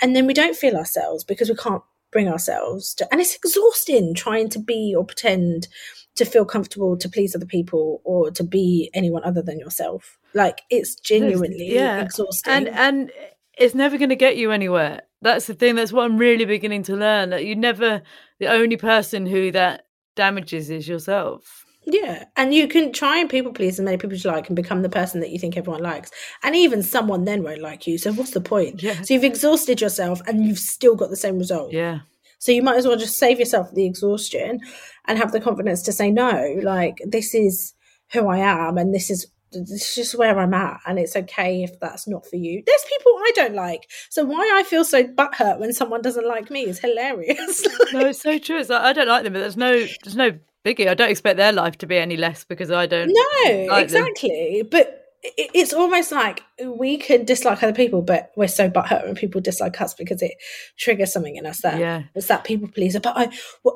[0.02, 4.14] And then we don't feel ourselves because we can't bring ourselves to, and it's exhausting
[4.14, 5.68] trying to be or pretend
[6.16, 10.18] to feel comfortable to please other people or to be anyone other than yourself.
[10.34, 12.02] Like it's genuinely yeah.
[12.02, 12.54] exhausting.
[12.54, 13.12] and and
[13.58, 16.84] it's never going to get you anywhere that's the thing that's what i'm really beginning
[16.84, 18.02] to learn that you never
[18.40, 23.54] the only person who that damages is yourself Yeah, and you can try and people
[23.54, 25.84] please as many people as you like and become the person that you think everyone
[25.84, 26.12] likes.
[26.44, 27.98] And even someone then won't like you.
[27.98, 28.82] So what's the point?
[28.82, 29.02] Yeah.
[29.02, 31.72] So you've exhausted yourself and you've still got the same result.
[31.74, 32.00] yeah
[32.40, 34.62] So you might as well just save yourself the exhaustion
[35.06, 36.60] and have the confidence to say no.
[36.64, 37.74] Like this is
[38.12, 41.80] who I am and this is it's just where I'm at, and it's okay if
[41.80, 42.62] that's not for you.
[42.66, 46.50] There's people I don't like, so why I feel so butthurt when someone doesn't like
[46.50, 47.66] me is hilarious.
[47.94, 48.60] no, it's so true.
[48.60, 50.90] It's like, I don't like them, but there's no there's no biggie.
[50.90, 53.12] I don't expect their life to be any less because I don't.
[53.14, 54.62] No, like exactly.
[54.62, 54.70] Them.
[54.72, 55.06] But
[55.38, 59.80] it's almost like we can dislike other people, but we're so butthurt when people dislike
[59.82, 60.34] us because it
[60.78, 62.04] triggers something in us that yeah.
[62.14, 63.00] it's that people pleaser.
[63.00, 63.30] But I,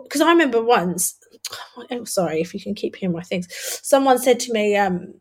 [0.03, 1.17] because I remember once,
[1.89, 3.47] I'm sorry if you can keep hearing my things.
[3.83, 5.15] Someone said to me, um,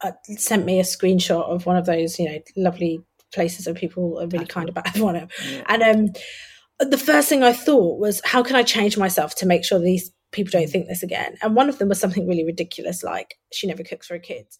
[0.00, 3.00] uh, sent me a screenshot of one of those, you know, lovely
[3.32, 5.28] places where people are really kind about everyone.
[5.48, 5.62] Yeah.
[5.68, 9.64] And um, the first thing I thought was, how can I change myself to make
[9.64, 11.36] sure these people don't think this again?
[11.42, 14.58] And one of them was something really ridiculous, like she never cooks for her kids.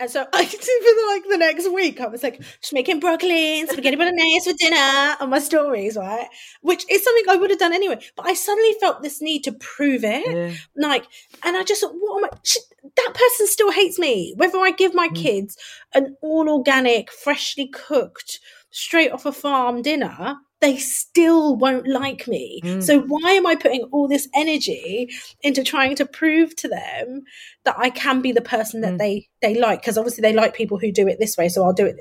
[0.00, 3.68] And so I, for like the next week, I was like, just making broccoli and
[3.68, 6.26] spaghetti bolognese for dinner on my stories, right?
[6.62, 8.00] Which is something I would have done anyway.
[8.16, 10.26] But I suddenly felt this need to prove it.
[10.26, 10.54] Yeah.
[10.74, 11.04] Like,
[11.44, 12.38] and I just thought, what am I?
[12.42, 14.32] She, that person still hates me.
[14.36, 15.16] Whether I give my mm.
[15.16, 15.56] kids
[15.94, 22.60] an all organic, freshly cooked, straight off a farm dinner, they still won't like me.
[22.62, 22.82] Mm.
[22.82, 25.10] So why am I putting all this energy
[25.42, 27.22] into trying to prove to them
[27.64, 28.98] that I can be the person that mm.
[28.98, 29.80] they they like?
[29.80, 31.96] Because obviously they like people who do it this way, so I'll do it.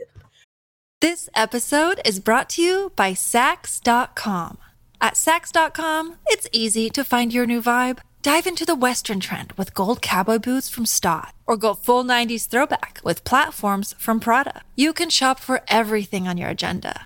[1.02, 4.58] This episode is brought to you by Saks.com.
[5.02, 8.00] At Saks.com, it's easy to find your new vibe.
[8.22, 12.50] Dive into the Western trend with gold cowboy boots from Staud, or go full 90s
[12.50, 14.62] throwback with platforms from Prada.
[14.76, 17.06] You can shop for everything on your agenda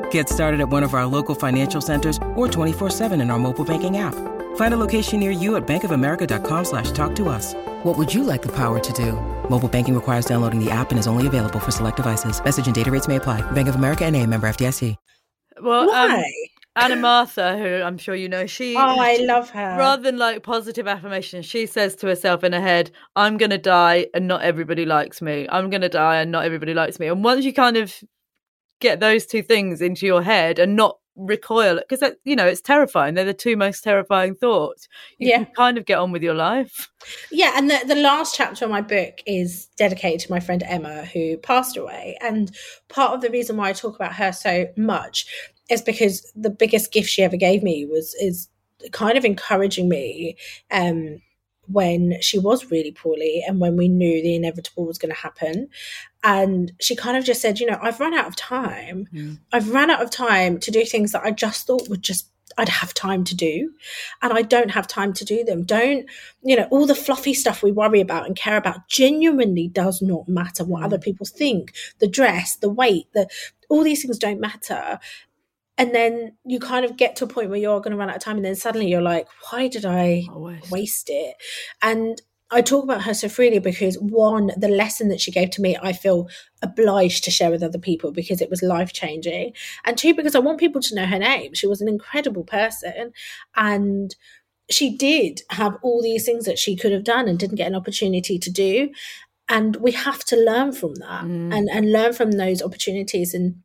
[0.11, 3.97] Get started at one of our local financial centers or 24-7 in our mobile banking
[3.97, 4.15] app.
[4.55, 7.53] Find a location near you at bankofamerica.com slash talk to us.
[7.83, 9.13] What would you like the power to do?
[9.49, 12.41] Mobile banking requires downloading the app and is only available for select devices.
[12.41, 13.39] Message and data rates may apply.
[13.51, 14.95] Bank of America and a member FDIC.
[15.61, 16.17] Well, um, Why?
[16.17, 16.23] Um,
[16.75, 18.77] Anna Mathur, who I'm sure you know, she.
[18.77, 19.77] Oh, I love her.
[19.77, 23.57] Rather than like positive affirmation, she says to herself in her head, I'm going to
[23.57, 25.47] die and not everybody likes me.
[25.49, 27.07] I'm going to die and not everybody likes me.
[27.07, 27.93] And once you kind of
[28.81, 33.13] get those two things into your head and not recoil because you know it's terrifying
[33.13, 34.87] they're the two most terrifying thoughts
[35.19, 35.43] you yeah.
[35.43, 36.89] can kind of get on with your life
[37.31, 41.03] yeah and the, the last chapter of my book is dedicated to my friend emma
[41.05, 42.55] who passed away and
[42.87, 45.25] part of the reason why i talk about her so much
[45.69, 48.47] is because the biggest gift she ever gave me was is
[48.91, 50.37] kind of encouraging me
[50.71, 51.21] um
[51.67, 55.69] when she was really poorly and when we knew the inevitable was going to happen.
[56.23, 59.07] And she kind of just said, you know, I've run out of time.
[59.13, 59.39] Mm.
[59.51, 62.69] I've run out of time to do things that I just thought would just I'd
[62.69, 63.71] have time to do.
[64.21, 65.63] And I don't have time to do them.
[65.63, 66.05] Don't,
[66.43, 70.27] you know, all the fluffy stuff we worry about and care about genuinely does not
[70.27, 70.85] matter what mm.
[70.85, 71.73] other people think.
[71.99, 73.29] The dress, the weight, the
[73.69, 74.99] all these things don't matter
[75.77, 78.15] and then you kind of get to a point where you're going to run out
[78.15, 80.71] of time and then suddenly you're like why did i waste.
[80.71, 81.35] waste it
[81.81, 85.61] and I talk about her so freely because one, the lesson that she gave to
[85.61, 86.27] me, I feel
[86.61, 89.53] obliged to share with other people because it was life changing.
[89.85, 91.53] And two, because I want people to know her name.
[91.53, 93.13] She was an incredible person.
[93.55, 94.15] And
[94.69, 97.75] she did have all these things that she could have done and didn't get an
[97.75, 98.89] opportunity to do.
[99.47, 101.55] And we have to learn from that mm.
[101.55, 103.55] and, and learn from those opportunities and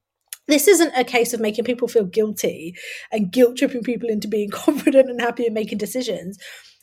[0.48, 2.76] this isn't a case of making people feel guilty
[3.10, 6.38] and guilt tripping people into being confident and happy and making decisions,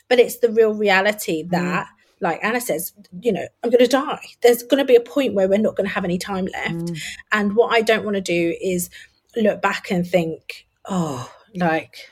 [0.09, 1.49] but it's the real reality mm.
[1.51, 1.85] that.
[1.85, 1.89] Mm.
[2.21, 4.23] Like Anna says, you know, I'm going to die.
[4.41, 6.73] There's going to be a point where we're not going to have any time left.
[6.73, 7.01] Mm.
[7.33, 8.89] And what I don't want to do is
[9.35, 12.09] look back and think, oh, like,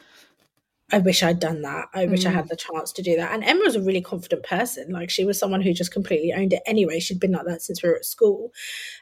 [0.91, 1.85] I wish I'd done that.
[1.93, 2.27] I wish mm.
[2.27, 3.31] I had the chance to do that.
[3.31, 4.91] And Emma was a really confident person.
[4.91, 6.99] Like she was someone who just completely owned it anyway.
[6.99, 8.51] She'd been like that since we were at school.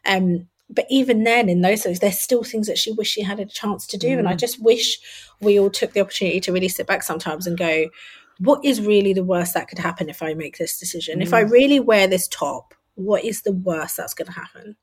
[0.06, 3.40] Um, but even then in those days there's still things that she wished she had
[3.40, 4.20] a chance to do mm.
[4.20, 4.40] and i mm.
[4.40, 5.00] just wish
[5.42, 7.90] we all took the opportunity to really sit back sometimes and go
[8.40, 11.24] what is really the worst that could happen if i make this decision mm.
[11.24, 11.52] if i mm.
[11.52, 14.76] really wear this top what is the worst that's going to happen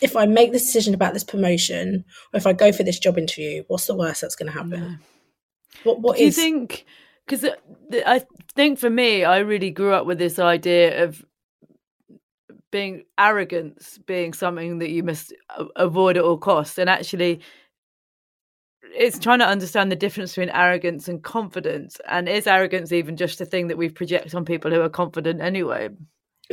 [0.00, 3.18] if i make this decision about this promotion or if i go for this job
[3.18, 4.96] interview what's the worst that's going to happen yeah.
[5.84, 6.36] what what do is...
[6.36, 6.84] you think
[7.26, 7.48] because
[8.04, 11.24] I think for me, I really grew up with this idea of
[12.70, 15.32] being arrogance being something that you must
[15.76, 17.40] avoid at all costs and actually
[18.94, 23.40] it's trying to understand the difference between arrogance and confidence and is arrogance even just
[23.40, 25.88] a thing that we project on people who are confident anyway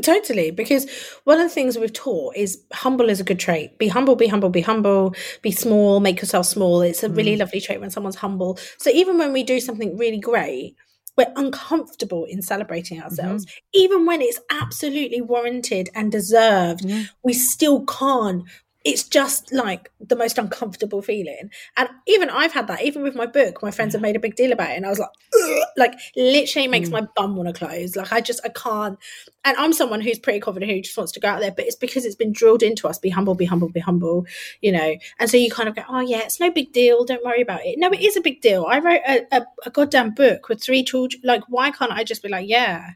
[0.01, 0.89] Totally, because
[1.25, 3.77] one of the things we've taught is humble is a good trait.
[3.77, 6.81] Be humble, be humble, be humble, be small, make yourself small.
[6.81, 7.39] It's a really mm.
[7.39, 8.57] lovely trait when someone's humble.
[8.77, 10.75] So even when we do something really great,
[11.17, 13.05] we're uncomfortable in celebrating mm-hmm.
[13.05, 13.45] ourselves.
[13.73, 16.85] Even when it's absolutely warranted and deserved,
[17.23, 18.43] we still can't
[18.85, 21.51] it's just like the most uncomfortable feeling.
[21.75, 24.35] And even I've had that, even with my book, my friends have made a big
[24.35, 24.77] deal about it.
[24.77, 25.63] And I was like, Ugh!
[25.75, 26.93] like literally makes Mm.
[26.93, 27.97] my bum want to close.
[27.97, 28.97] Like I just, I can't.
[29.43, 31.75] And I'm someone who's pretty confident who just wants to go out there, but it's
[31.75, 34.25] because it's been drilled into us be humble, be humble, be humble,
[34.61, 34.95] you know.
[35.19, 37.03] And so you kind of go, oh yeah, it's no big deal.
[37.03, 37.77] Don't worry about it.
[37.79, 38.65] No, it is a big deal.
[38.65, 41.21] I wrote a, a, a goddamn book with three children.
[41.25, 42.91] Like, why can't I just be like, yeah?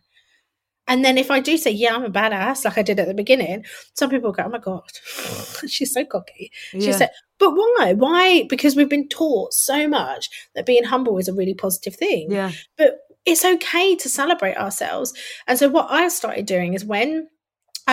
[0.88, 3.13] And then if I do say, yeah, I'm a badass, like I did at the
[3.13, 4.84] beginning, some people go, oh my God,
[5.67, 6.51] she's so cocky.
[6.71, 7.09] She said,
[7.39, 7.93] but why?
[7.93, 8.45] Why?
[8.49, 12.31] Because we've been taught so much that being humble is a really positive thing.
[12.31, 12.51] Yeah.
[12.77, 15.13] But it's okay to celebrate ourselves.
[15.47, 17.29] And so what I started doing is when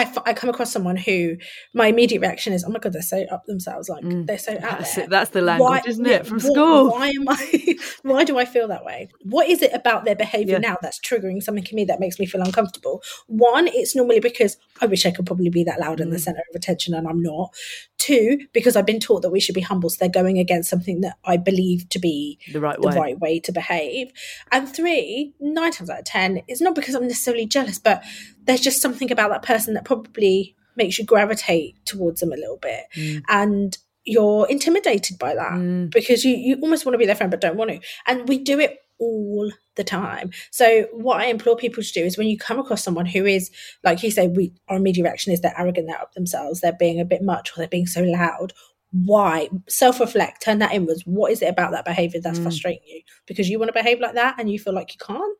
[0.01, 1.37] I, f- I come across someone who
[1.75, 3.89] my immediate reaction is, oh my God, they're so up themselves.
[3.89, 4.27] Like Mm.
[4.27, 5.11] they're so out That's there it.
[5.11, 6.91] That's the language, isn't it, from wh- school?
[6.91, 7.77] Why am I?
[8.03, 9.09] Why do I feel that way?
[9.25, 10.69] What is it about their behaviour Yeah.
[10.71, 13.03] now that's triggering something in me that makes me feel uncomfortable?
[13.27, 16.21] One, it's normally because I wish I could probably be that loud in the Mm.
[16.21, 17.55] centre of attention, and I'm not.
[17.99, 21.03] Two, because I've been taught that we should be humble, so they're going against something
[21.03, 22.97] that I believe to be The right the way.
[22.97, 24.11] right way to behave.
[24.51, 28.03] And three, nine times out of ten, it's not because I'm necessarily jealous, but
[28.51, 32.57] there's just something about that person that probably makes you gravitate towards them a little
[32.59, 32.85] bit.
[32.97, 33.23] Mm.
[33.29, 35.91] And you're intimidated by that Mm.
[35.91, 37.81] because you, you almost want to be their friend but don't want to.
[38.07, 40.31] And we do it all the time.
[40.51, 43.51] So what I implore people to do is when you come across someone who is,
[43.85, 47.01] like you say, we our immediate reaction is they're arrogant, they're up themselves, they're being
[47.01, 48.53] a bit much, or they're being so loud.
[48.93, 49.49] Why?
[49.69, 51.03] Self reflect, turn that inwards.
[51.07, 52.43] What is it about that behavior that's Mm.
[52.43, 53.03] frustrating you?
[53.27, 55.39] Because you want to behave like that and you feel like you can't?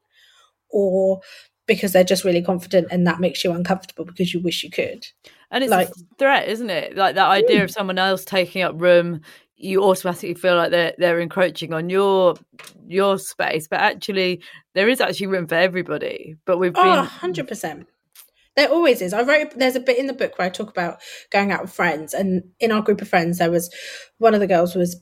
[0.71, 1.21] Or
[1.71, 5.07] because they're just really confident and that makes you uncomfortable because you wish you could?
[5.53, 6.97] And it's Like- a threat, isn't it?
[6.97, 9.21] Like that idea of someone else taking up room,
[9.55, 12.35] you automatically feel like they're they're encroaching on your
[12.89, 13.69] your space.
[13.69, 14.43] But actually,
[14.75, 16.35] there is actually room for everybody.
[16.45, 17.87] But we've oh, been Oh, 100%.
[18.57, 19.13] There always is.
[19.13, 21.01] I wrote, there's a bit in the book where I talk about
[21.31, 22.15] going out with friends.
[22.15, 23.73] And in our group of friends, there was
[24.19, 25.01] one of the girls was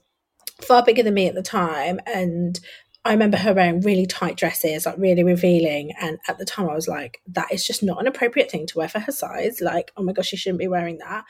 [0.60, 1.98] far bigger than me at the time.
[2.04, 2.60] And
[3.05, 5.92] I remember her wearing really tight dresses, like really revealing.
[6.01, 8.78] And at the time, I was like, that is just not an appropriate thing to
[8.78, 9.61] wear for her size.
[9.61, 11.24] Like, oh my gosh, she shouldn't be wearing that.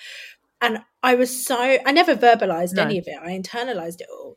[0.61, 2.83] And I was so, I never verbalized No.
[2.83, 4.37] any of it, I internalized it all.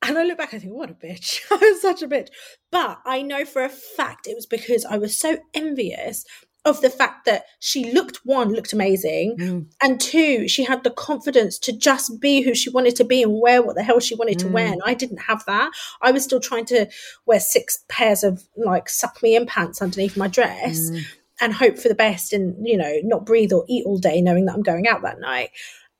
[0.00, 1.40] And I look back, I think, what a bitch.
[1.50, 2.28] I was such a bitch.
[2.70, 6.24] But I know for a fact it was because I was so envious
[6.64, 9.66] of the fact that she looked one, looked amazing, Mm.
[9.82, 13.40] and two, she had the confidence to just be who she wanted to be and
[13.40, 14.68] wear what the hell she wanted to wear.
[14.68, 14.72] Mm.
[14.72, 15.70] And I didn't have that.
[16.02, 16.86] I was still trying to
[17.26, 21.04] wear six pairs of like suck me in pants underneath my dress Mm.
[21.40, 24.44] and hope for the best and, you know, not breathe or eat all day knowing
[24.46, 25.50] that I'm going out that night.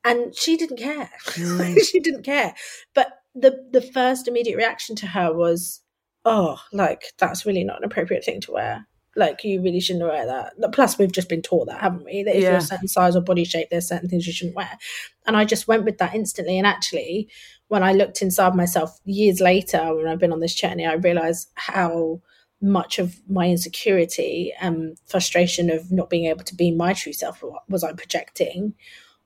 [0.05, 1.11] And she didn't care.
[1.25, 1.79] Mm.
[1.91, 2.55] she didn't care.
[2.95, 5.81] But the the first immediate reaction to her was,
[6.25, 8.87] oh, like that's really not an appropriate thing to wear.
[9.19, 10.55] Like you really shouldn't wear that.
[10.73, 12.23] Plus, we've just been taught that, haven't we?
[12.23, 14.79] That if you're a certain size or body shape, there's certain things you shouldn't wear.
[15.27, 16.57] And I just went with that instantly.
[16.57, 17.29] And actually,
[17.66, 21.51] when I looked inside myself years later, when I've been on this journey, I realized
[21.55, 22.21] how
[22.61, 27.43] much of my insecurity and frustration of not being able to be my true self
[27.69, 28.75] was I projecting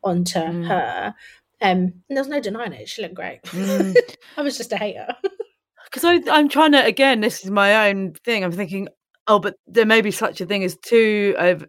[0.03, 0.67] onto Mm.
[0.67, 1.15] her.
[1.61, 1.79] Um,
[2.09, 2.89] and there's no denying it.
[2.89, 3.41] She looked great.
[3.45, 3.97] Mm.
[4.37, 5.07] I was just a hater.
[5.85, 7.21] because I'm trying to again.
[7.21, 8.43] This is my own thing.
[8.43, 8.89] I'm thinking,
[9.27, 11.67] oh, but there may be such a thing as too over,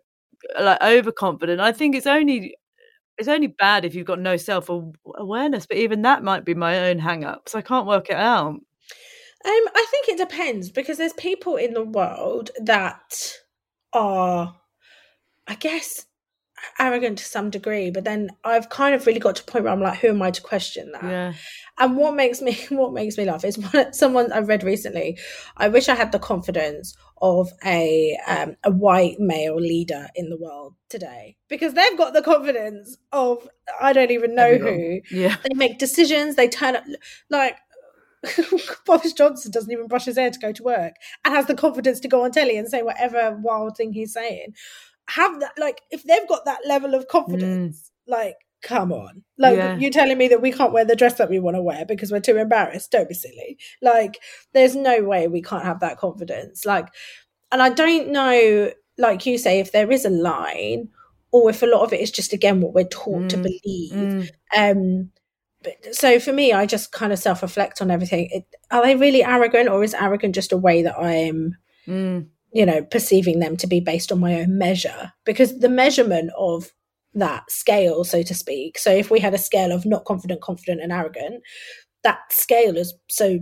[0.59, 1.59] like overconfident.
[1.61, 2.55] I think it's only
[3.17, 4.69] it's only bad if you've got no self
[5.15, 5.65] awareness.
[5.65, 7.49] But even that might be my own hang up.
[7.49, 8.47] So I can't work it out.
[8.49, 8.63] Um,
[9.45, 13.33] I think it depends because there's people in the world that
[13.91, 14.55] are,
[15.47, 16.05] I guess,
[16.79, 17.91] arrogant to some degree.
[17.91, 20.21] But then I've kind of really got to a point where I'm like, who am
[20.21, 21.03] I to question that?
[21.03, 21.33] Yeah.
[21.79, 25.17] And what makes me what makes me laugh is one, someone I read recently.
[25.57, 30.37] I wish I had the confidence of a um, a white male leader in the
[30.37, 33.47] world today because they've got the confidence of
[33.81, 35.01] I don't even know Everyone.
[35.09, 35.17] who.
[35.17, 35.37] Yeah.
[35.43, 36.35] They make decisions.
[36.35, 36.83] They turn up
[37.29, 37.57] like.
[38.85, 40.93] Boris Johnson doesn't even brush his hair to go to work
[41.25, 44.53] and has the confidence to go on telly and say whatever wild thing he's saying.
[45.09, 49.23] Have that, like, if they've got that level of confidence, like, come on.
[49.37, 49.77] Like, Yeah.
[49.77, 52.11] you're telling me that we can't wear the dress that we want to wear because
[52.11, 52.91] we're too embarrassed.
[52.91, 53.57] Don't be silly.
[53.81, 54.19] Like,
[54.53, 56.65] there's no way we can't have that confidence.
[56.65, 56.87] Like,
[57.51, 60.89] and I don't know, like you say, if there is a line
[61.31, 64.15] or if a lot of it is just, again, what we're taught to Mm, believe.
[64.55, 64.71] Mm.
[64.71, 65.11] Um,
[65.63, 68.29] but, so for me, I just kind of self reflect on everything.
[68.31, 72.27] It, are they really arrogant, or is arrogant just a way that I'm Mm.
[72.53, 76.71] You know, perceiving them to be based on my own measure because the measurement of
[77.15, 78.77] that scale, so to speak.
[78.77, 81.43] So if we had a scale of not confident, confident, and arrogant,
[82.03, 83.39] that scale is so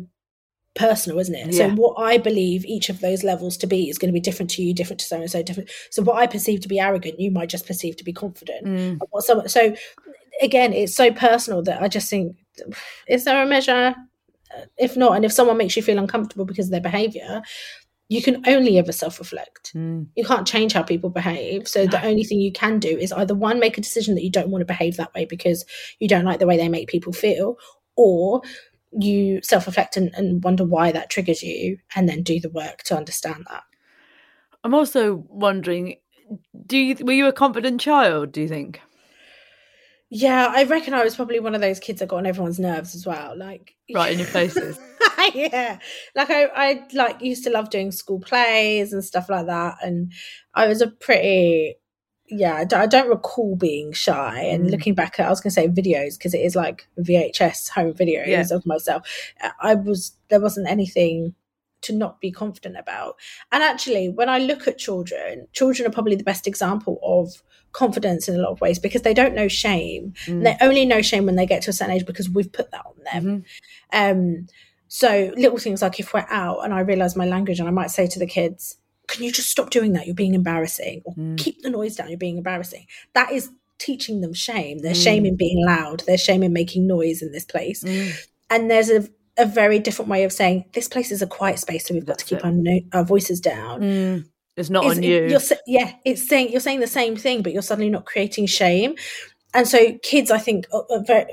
[0.76, 1.54] personal, isn't it?
[1.54, 1.70] Yeah.
[1.70, 4.50] So what I believe each of those levels to be is going to be different
[4.52, 5.70] to you, different to so and so, different.
[5.90, 8.66] So what I perceive to be arrogant, you might just perceive to be confident.
[8.66, 9.00] Mm.
[9.10, 9.76] What someone, so
[10.42, 12.38] again, it's so personal that I just think,
[13.08, 13.96] is there a measure?
[14.78, 17.42] If not, and if someone makes you feel uncomfortable because of their behavior,
[18.12, 19.74] you can only ever self reflect.
[19.74, 20.08] Mm.
[20.18, 21.66] You can't change how people behave.
[21.66, 24.30] So the only thing you can do is either one, make a decision that you
[24.30, 25.64] don't want to behave that way because
[26.00, 27.56] you don't like the way they make people feel,
[27.96, 28.42] or
[28.92, 32.84] you self reflect and, and wonder why that triggers you and then do the work
[32.84, 33.64] to understand that.
[34.66, 35.96] I'm also wondering,
[36.66, 38.34] do you were you a confident child?
[38.34, 38.82] Do you think?
[40.10, 42.94] Yeah, I reckon I was probably one of those kids that got on everyone's nerves
[42.94, 43.38] as well.
[43.38, 44.78] Like Right in your faces.
[45.34, 45.80] yeah.
[46.16, 49.78] Like I, I like used to love doing school plays and stuff like that.
[49.82, 50.12] And
[50.54, 51.76] I was a pretty
[52.34, 54.40] yeah, I don't, I don't recall being shy.
[54.42, 54.72] And Mm.
[54.72, 57.92] looking back at, I was going to say videos because it is like VHS home
[57.94, 58.46] videos Yeah.
[58.52, 59.06] of myself.
[59.60, 61.36] I was there wasn't anything
[61.82, 63.16] to not be confident about.
[63.52, 67.42] And actually, when I look at children, children are probably the best example of
[67.74, 70.14] confidence in a lot of ways because they don't know shame.
[70.26, 70.44] Mm.
[70.44, 72.86] They only know shame when they get to a certain age because we've put that
[72.86, 73.44] on them.
[73.94, 74.12] Mhm.
[74.12, 74.48] Um,
[74.94, 77.92] so little things like if we're out and I realize my language and I might
[77.92, 78.76] say to the kids,
[79.08, 80.06] can you just stop doing that?
[80.06, 81.02] You're being embarrassing.
[81.06, 81.38] Or Mm.
[81.38, 82.10] keep the noise down.
[82.10, 82.88] You're being embarrassing.
[83.14, 84.80] That is teaching them shame.
[84.80, 85.04] There's Mm.
[85.04, 86.04] shame in being loud.
[86.06, 87.86] There's shame in making noise in this place.
[87.86, 88.12] Mm.
[88.50, 91.86] And there's a, a very different way of saying this place is a quiet space,
[91.86, 93.80] so we've got to keep our, no- our voices down.
[93.82, 94.26] Mm.
[94.58, 95.26] It's not Is- on you.
[95.28, 98.96] You're, yeah, it's saying you're saying the same thing, but you're suddenly not creating shame.
[99.54, 101.26] And so kids, I think, are, are very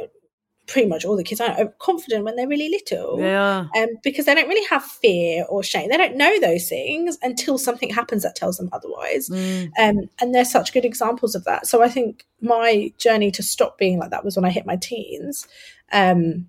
[0.68, 3.18] pretty much all the kids are, confident when they're really little.
[3.18, 3.66] Yeah.
[3.76, 5.88] Um, because they don't really have fear or shame.
[5.88, 9.28] They don't know those things until something happens that tells them otherwise.
[9.28, 9.70] Mm.
[9.78, 11.66] Um, and they're such good examples of that.
[11.66, 14.76] So I think my journey to stop being like that was when I hit my
[14.76, 15.48] teens.
[15.90, 16.48] Um,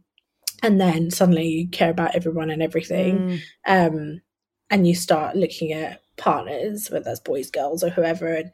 [0.61, 3.41] and then suddenly you care about everyone and everything.
[3.67, 3.88] Mm.
[3.88, 4.22] Um,
[4.70, 8.51] and you start looking at partners, whether that's boys, girls, or whoever, and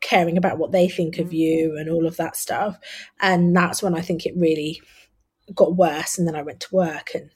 [0.00, 1.78] caring about what they think of you mm-hmm.
[1.78, 2.78] and all of that stuff.
[3.20, 4.80] And that's when I think it really
[5.54, 6.18] got worse.
[6.18, 7.30] And then I went to work, and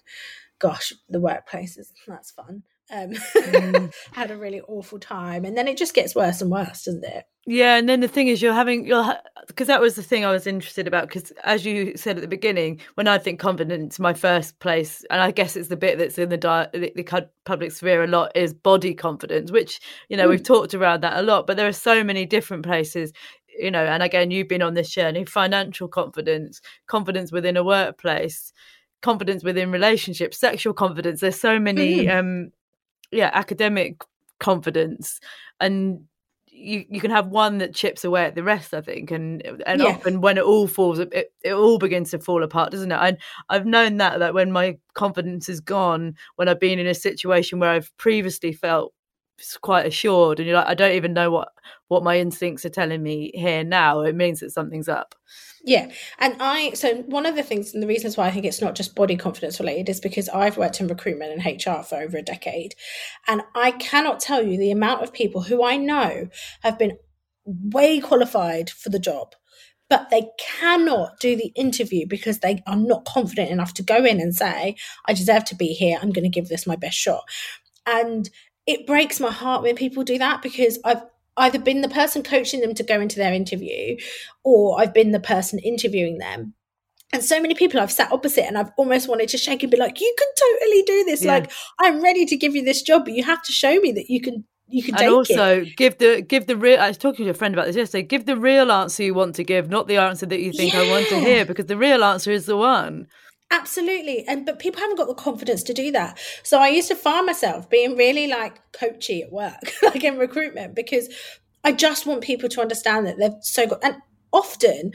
[0.59, 2.63] gosh, the workplace is that's fun.
[2.91, 3.93] Um, Mm.
[4.13, 7.25] had a really awful time, and then it just gets worse and worse, doesn't it?
[7.49, 9.17] Yeah, and then the thing is, you're having you're
[9.47, 11.09] because that was the thing I was interested about.
[11.09, 15.21] Because as you said at the beginning, when I think confidence, my first place, and
[15.21, 18.33] I guess it's the bit that's in the di- the, the public sphere a lot,
[18.35, 21.47] is body confidence, which you know we've talked around that a lot.
[21.47, 23.13] But there are so many different places,
[23.57, 23.85] you know.
[23.85, 28.53] And again, you've been on this journey: financial confidence, confidence within a workplace,
[29.03, 31.21] confidence within relationships, sexual confidence.
[31.21, 32.51] There's so many, um,
[33.11, 34.03] yeah, academic
[34.39, 35.21] confidence,
[35.61, 36.01] and
[36.57, 39.83] you you can have one that chips away at the rest i think and and
[39.83, 39.91] Yeah.
[39.91, 41.13] often when it all falls it,
[41.45, 43.19] it all begins to fall apart doesn't it and
[43.51, 47.59] i've known that that when my confidence is gone when i've been in a situation
[47.61, 48.95] where i've previously felt
[49.61, 51.49] quite assured and you're like i don't even know what
[51.89, 55.15] what my instincts are telling me here now it means that something's up
[55.67, 55.91] Yeah.
[56.21, 58.77] And I, so one of the things and the reasons why I think it's not
[58.77, 62.23] just body confidence related is because I've worked in recruitment and HR for over a
[62.23, 62.77] decade.
[63.27, 66.29] And I cannot tell you the amount of people who I know
[66.63, 66.99] have been
[67.45, 69.35] way qualified for the job,
[69.91, 74.21] but they cannot do the interview because they are not confident enough to go in
[74.21, 74.77] and say,
[75.07, 75.99] I deserve to be here.
[76.01, 77.25] I'm going to give this my best shot.
[77.85, 78.31] And
[78.67, 81.03] it breaks my heart when people do that because I've
[81.37, 83.97] either been the person coaching them to go into their interview
[84.43, 86.55] or I've been the person interviewing them.
[87.13, 89.79] And so many people I've sat opposite and I've almost wanted to shake and be
[89.79, 91.25] like, you can totally do this.
[91.25, 91.35] Yeah.
[91.35, 94.11] Like, I'm ready to give you this job, but you have to show me that
[94.11, 95.13] you can you can and it.
[95.13, 98.03] also give the give the real i was talking to a friend about this yesterday
[98.03, 100.91] give the real answer you want to give not the answer that you think i
[100.91, 103.07] want to hear because the real answer is the one
[103.51, 104.27] Absolutely.
[104.27, 106.19] And but people haven't got the confidence to do that.
[106.43, 110.75] So I used to find myself being really like coachy at work, like in recruitment,
[110.75, 111.09] because
[111.65, 113.97] I just want people to understand that they've so got and
[114.33, 114.93] often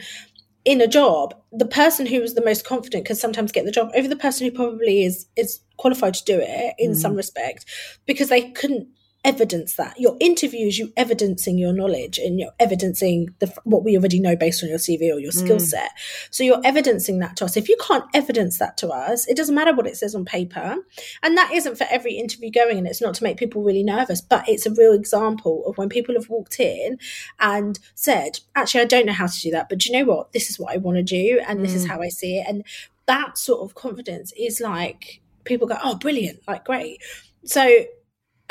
[0.64, 3.90] in a job, the person who was the most confident can sometimes get the job
[3.94, 7.16] over the person who probably is is qualified to do it in some mm.
[7.16, 7.64] respect
[8.06, 8.88] because they couldn't
[9.24, 9.98] evidence that.
[9.98, 14.62] Your interviews you evidencing your knowledge and you're evidencing the what we already know based
[14.62, 15.60] on your cv or your skill mm.
[15.60, 15.90] set.
[16.30, 17.56] So you're evidencing that to us.
[17.56, 20.76] If you can't evidence that to us it doesn't matter what it says on paper.
[21.22, 24.20] And that isn't for every interview going and it's not to make people really nervous
[24.20, 26.98] but it's a real example of when people have walked in
[27.38, 30.32] and said actually i don't know how to do that but do you know what?
[30.32, 31.88] This is what i want to do and this is mm.
[31.88, 32.46] how i see it.
[32.48, 32.64] And
[33.06, 37.00] that sort of confidence is like people go oh brilliant like great.
[37.44, 37.84] So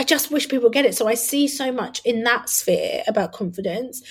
[0.02, 0.96] I just wish people get it.
[0.96, 4.02] So I see so much in that sphere about confidence,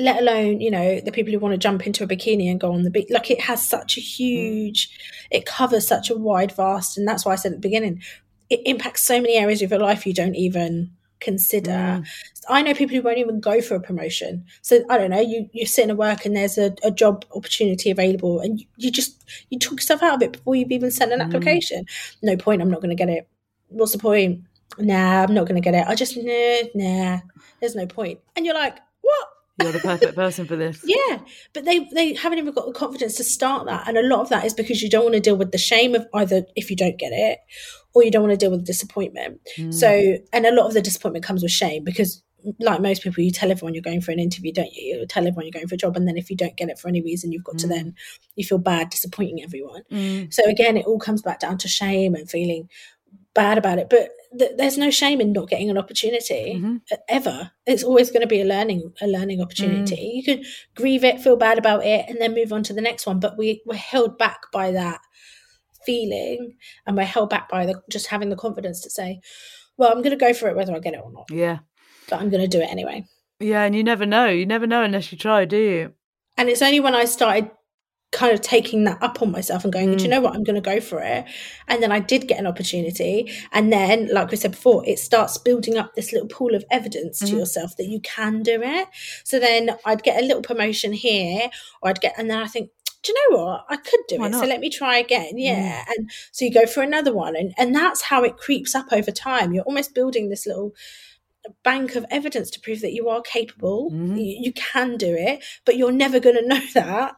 [0.00, 2.72] let alone, you know, the people who want to jump into a bikini and go
[2.72, 3.06] on the beach.
[3.10, 4.90] Like it has such a huge,
[5.30, 8.02] it covers such a wide, vast, and that's why I said at the beginning,
[8.50, 10.90] it impacts so many areas of your life you don't even
[11.20, 11.70] consider.
[11.70, 12.06] Mm.
[12.48, 14.44] I know people who won't even go for a promotion.
[14.62, 17.24] So I don't know, you you sit in a work and there's a, a job
[17.32, 20.90] opportunity available and you, you just you talk yourself out of it before you've even
[20.90, 21.26] sent an Mm.
[21.26, 21.86] application.
[22.24, 23.28] No point, I'm not gonna get it.
[23.68, 24.40] What's the point?
[24.78, 25.86] Nah, I'm not gonna get it.
[25.86, 27.20] I just nah, nah,
[27.60, 28.20] there's no point.
[28.34, 29.28] And you're like, what?
[29.62, 30.82] You're the perfect person for this.
[30.86, 31.20] Yeah,
[31.54, 34.28] but they they haven't even got the confidence to start that, and a lot of
[34.28, 36.76] that is because you don't want to deal with the shame of either if you
[36.76, 37.38] don't get it,
[37.94, 39.40] or you don't want to deal with disappointment.
[39.56, 39.72] Mm.
[39.72, 42.22] So, and a lot of the disappointment comes with shame because,
[42.60, 44.98] like most people, you tell everyone you're going for an interview, don't you?
[44.98, 46.78] You tell everyone you're going for a job, and then if you don't get it
[46.78, 47.70] for any reason, you've got to Mm.
[47.70, 47.94] then
[48.34, 49.84] you feel bad disappointing everyone.
[49.90, 50.34] Mm.
[50.34, 52.68] So again, it all comes back down to shame and feeling
[53.32, 53.88] bad about it.
[53.88, 56.80] But th- there's no shame in not getting an opportunity Mhm.
[56.92, 57.50] uh, ever.
[57.66, 60.12] It's always going to be a learning a learning opportunity.
[60.14, 63.06] You can grieve it, feel bad about it, and then move on to the next
[63.06, 63.20] one.
[63.20, 65.00] But we we're held back by that
[65.84, 66.56] feeling,
[66.86, 69.20] and we're held back by the just having the confidence to say,
[69.76, 71.58] "Well, I'm going to go for it whether I get it or not, Yeah.
[72.08, 73.04] but I'm going to do it anyway."
[73.38, 74.26] Yeah, and you never know.
[74.26, 75.92] You never know unless you try, do you?
[76.38, 77.50] And it's only when I started
[78.12, 80.12] kind of taking that up on myself and going, do you Mm.
[80.12, 81.24] know what, I'm going to go for it.
[81.68, 83.30] And then I did get an opportunity.
[83.52, 87.18] And then, like we said before, it starts building up this little pool of evidence
[87.18, 87.38] to Mhm.
[87.38, 88.88] yourself that you can do it.
[89.24, 91.50] So then I'd get a little promotion here,
[91.82, 92.70] or I'd get, and then I think,
[93.02, 93.64] do you know what?
[93.68, 94.32] I could do Why it.
[94.34, 95.36] So let me try again.
[95.36, 95.84] Yeah.
[95.96, 97.36] And so you go for another one.
[97.36, 99.52] And, and that's how it creeps up over time.
[99.52, 100.74] You're almost building this little
[101.62, 103.90] bank of evidence to prove that you are capable.
[103.92, 104.16] Mhm.
[104.18, 107.14] You, you can do it, but you're never going to know that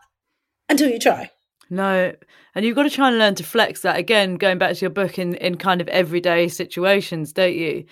[0.69, 1.31] until you try.
[1.71, 2.15] No,
[2.55, 4.37] and you've got to try and learn to flex that again.
[4.37, 7.85] Going back to your book in in kind of everyday situations, don't you?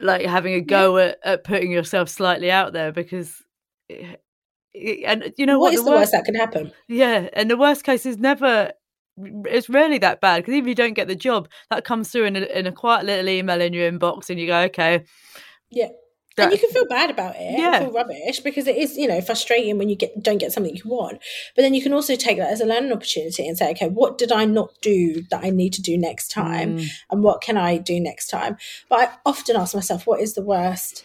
[0.00, 3.42] Like having a go at, at putting yourself slightly out there because,
[3.88, 4.20] it-
[4.74, 6.72] it- and you know what what, is the worst that can happen?
[6.88, 8.72] Yeah, and the worst case is never.
[9.18, 12.24] It's rarely that bad because even if you don't get the job, that comes through
[12.24, 15.04] in a, in a quiet little email in your inbox, and you go, okay.
[15.70, 15.88] Yeah.
[16.44, 17.80] And you can feel bad about it, yeah.
[17.80, 20.82] feel rubbish because it is, you know, frustrating when you get don't get something you
[20.84, 21.18] want.
[21.54, 24.18] But then you can also take that as a learning opportunity and say, okay, what
[24.18, 26.88] did I not do that I need to do next time, Mm.
[27.10, 28.56] and what can I do next time?
[28.88, 31.04] But I often ask myself, what is the worst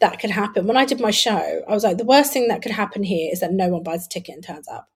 [0.00, 0.66] that could happen?
[0.66, 3.30] When I did my show, I was like, the worst thing that could happen here
[3.32, 4.88] is that no one buys a ticket and turns up.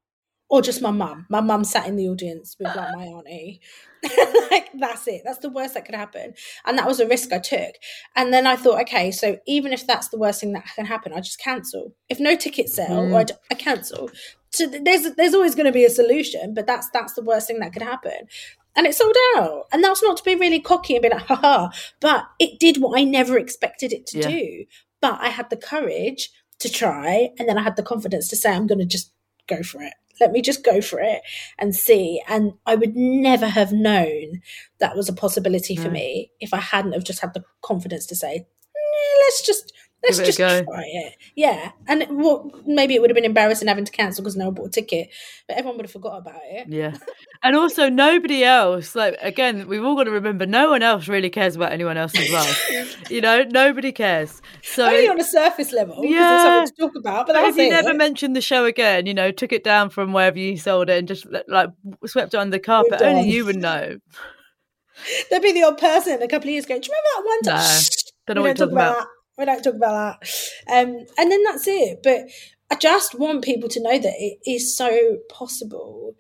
[0.49, 1.27] Or just my mum.
[1.29, 3.61] My mum sat in the audience with like my auntie.
[4.51, 5.23] like that's it.
[5.25, 6.35] That's the worst that could happen.
[6.65, 7.75] And that was a risk I took.
[8.15, 11.13] And then I thought, okay, so even if that's the worst thing that can happen,
[11.13, 11.95] I just cancel.
[12.09, 13.13] If no tickets sell, Mm.
[13.13, 14.11] or I, d- I cancel.
[14.51, 17.49] So th- there's there's always going to be a solution, but that's that's the worst
[17.49, 18.29] thing that could happen.
[18.77, 19.65] And it sold out.
[19.73, 21.71] And that's not to be really cocky and be like, haha,
[22.01, 24.29] but it did what I never expected it to Yeah.
[24.29, 24.65] do.
[25.01, 26.31] But I had the courage
[26.61, 29.13] to try, and then I had the confidence to say, I'm going to just
[29.49, 29.95] go for it.
[30.21, 31.23] Let me just go for it
[31.59, 32.23] and see.
[32.29, 34.41] And I would never have known
[34.81, 35.91] that was a possibility for No.
[35.91, 40.19] me if I hadn't have just had the confidence to say, "Eh, let's just let's
[40.19, 41.15] Give it a just try it.
[41.35, 41.73] Yeah.
[41.89, 44.55] And it, well, maybe it would have been embarrassing having to cancel because no one
[44.55, 45.09] bought a ticket,
[45.49, 46.69] but everyone would have forgot about it.
[46.69, 46.97] Yeah.
[47.47, 51.31] And also, nobody else, like, again, we've all got to remember no one else really
[51.31, 52.61] cares about anyone else's life.
[53.09, 54.43] you know, nobody cares.
[54.63, 56.39] So, Only on a surface level, because Yeah.
[56.39, 57.29] something to talk about.
[57.29, 60.13] But that's if you never mentioned the show again, you know, took it down from
[60.13, 61.71] wherever you sold it and just like
[62.05, 63.97] swept it under the carpet, only you would know.
[65.31, 66.81] There'd be the odd person a couple of years ago.
[66.81, 67.83] Do you remember that one time?
[68.27, 69.09] No, don't we don't talk talking about that.
[69.39, 70.29] We don't talk about that.
[70.69, 72.01] Um, and then that's it.
[72.03, 72.23] But
[72.71, 76.17] I just want people to know that it is so possible.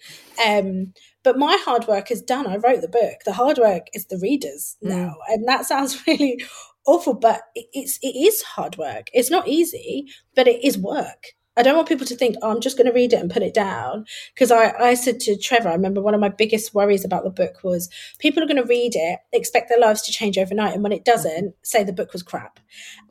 [0.46, 0.92] Um,
[1.26, 2.46] but my hard work is done.
[2.46, 3.16] I wrote the book.
[3.24, 4.88] The hard work is the readers Mm.
[4.90, 6.42] now, and that sounds really
[6.86, 9.08] awful, but it- it's it is hard work.
[9.12, 10.06] It's not easy,
[10.36, 11.22] but it is work.
[11.58, 13.42] I don't want people to think, oh, I'm just going to read it and put
[13.42, 14.04] it down.
[14.34, 17.30] Because I, I said to Trevor, I remember one of my biggest worries about the
[17.30, 20.74] book was people are going to read it, expect their lives to change overnight.
[20.74, 22.60] And when it doesn't, say the book was crap.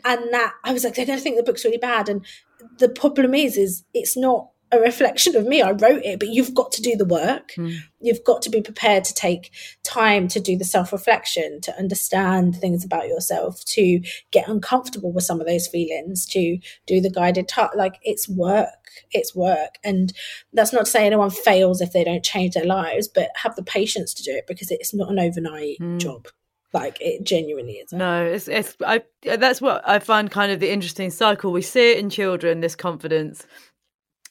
[0.06, 2.08] And that, I was like, they're going to think the book's really bad.
[2.08, 2.24] And
[2.78, 5.62] the problem is, is it's not a reflection of me.
[5.62, 7.52] I wrote it, but you've got to do the work.
[7.58, 7.78] Mm.
[8.02, 9.52] You've got to be prepared to take
[9.84, 14.02] time to do the self reflection, to understand things about yourself, to
[14.32, 16.58] get uncomfortable with some of those feelings, to
[16.88, 17.76] do the guided talk.
[17.76, 18.70] Like it's work.
[19.12, 19.78] It's work.
[19.84, 20.14] And
[20.54, 23.64] that's not to say anyone fails if they don't change their lives, but have the
[23.64, 26.00] patience to do it because it's not an overnight Mm.
[26.00, 26.28] job.
[26.74, 27.94] Like it genuinely is.
[27.94, 31.52] No, it's it's I that's what I find kind of the interesting cycle.
[31.54, 33.48] We see it in children, this confidence,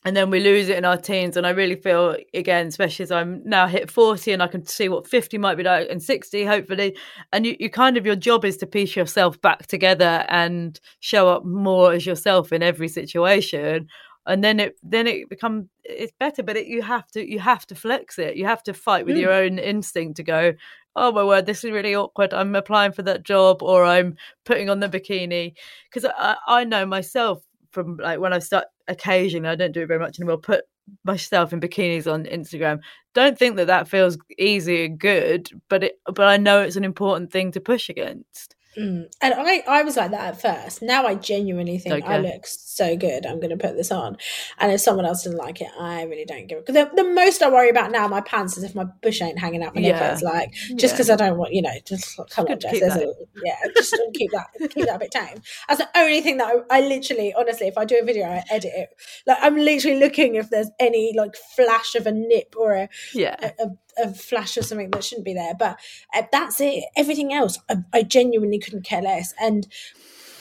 [0.05, 3.11] and then we lose it in our teens and i really feel again especially as
[3.11, 6.45] i'm now hit 40 and i can see what 50 might be like and 60
[6.45, 6.97] hopefully.
[7.33, 11.29] And you, you kind of your job is to piece yourself back together and show
[11.29, 13.89] up more as yourself in every situation.
[14.27, 17.67] And then it then it becomes it's better but it, you have to you have
[17.67, 18.37] to flex it.
[18.37, 19.21] You have to fight with mm.
[19.21, 20.55] your own instinct to go
[20.97, 22.33] oh my word this is really awkward.
[22.33, 25.55] I'm applying for that job or i'm putting on the bikini.
[25.91, 27.43] Because I, I know myself
[27.75, 30.64] from like when i start occasionally i don't do it very much anymore put
[31.05, 32.79] myself in bikinis on instagram.
[33.14, 36.85] Don't think that that feels easy and good but it but i know it's an
[36.85, 39.09] important thing to push against Mm.
[39.20, 40.83] And I, I was like that at first.
[40.83, 42.05] Now I genuinely think.
[42.05, 43.25] I look so good.
[43.25, 44.18] I'm going to put this on.
[44.59, 46.72] And if someone else doesn't like it, I really don't give a.
[46.72, 49.62] The, the, most I worry about now, my pants, is if my bush ain't hanging
[49.62, 49.99] out my yeah.
[50.01, 50.22] nipples.
[50.22, 51.14] Like, just because yeah.
[51.14, 52.83] I don't want, you know, just come on, Jess.
[52.83, 53.14] A,
[53.45, 55.41] yeah, just keep that, keep that a bit tame.
[55.68, 58.43] That's the only thing that I, I, literally, honestly, if I do a video, I
[58.51, 58.89] edit it.
[59.27, 63.37] Like, I'm literally looking if there's any like flash of a nip or a, yeah.
[63.41, 65.55] a, a a flash of something that shouldn't be there.
[65.59, 65.79] But
[66.15, 66.85] uh, that's it.
[66.97, 69.35] Everything else, I, I genuinely couldn't care less.
[69.41, 69.67] And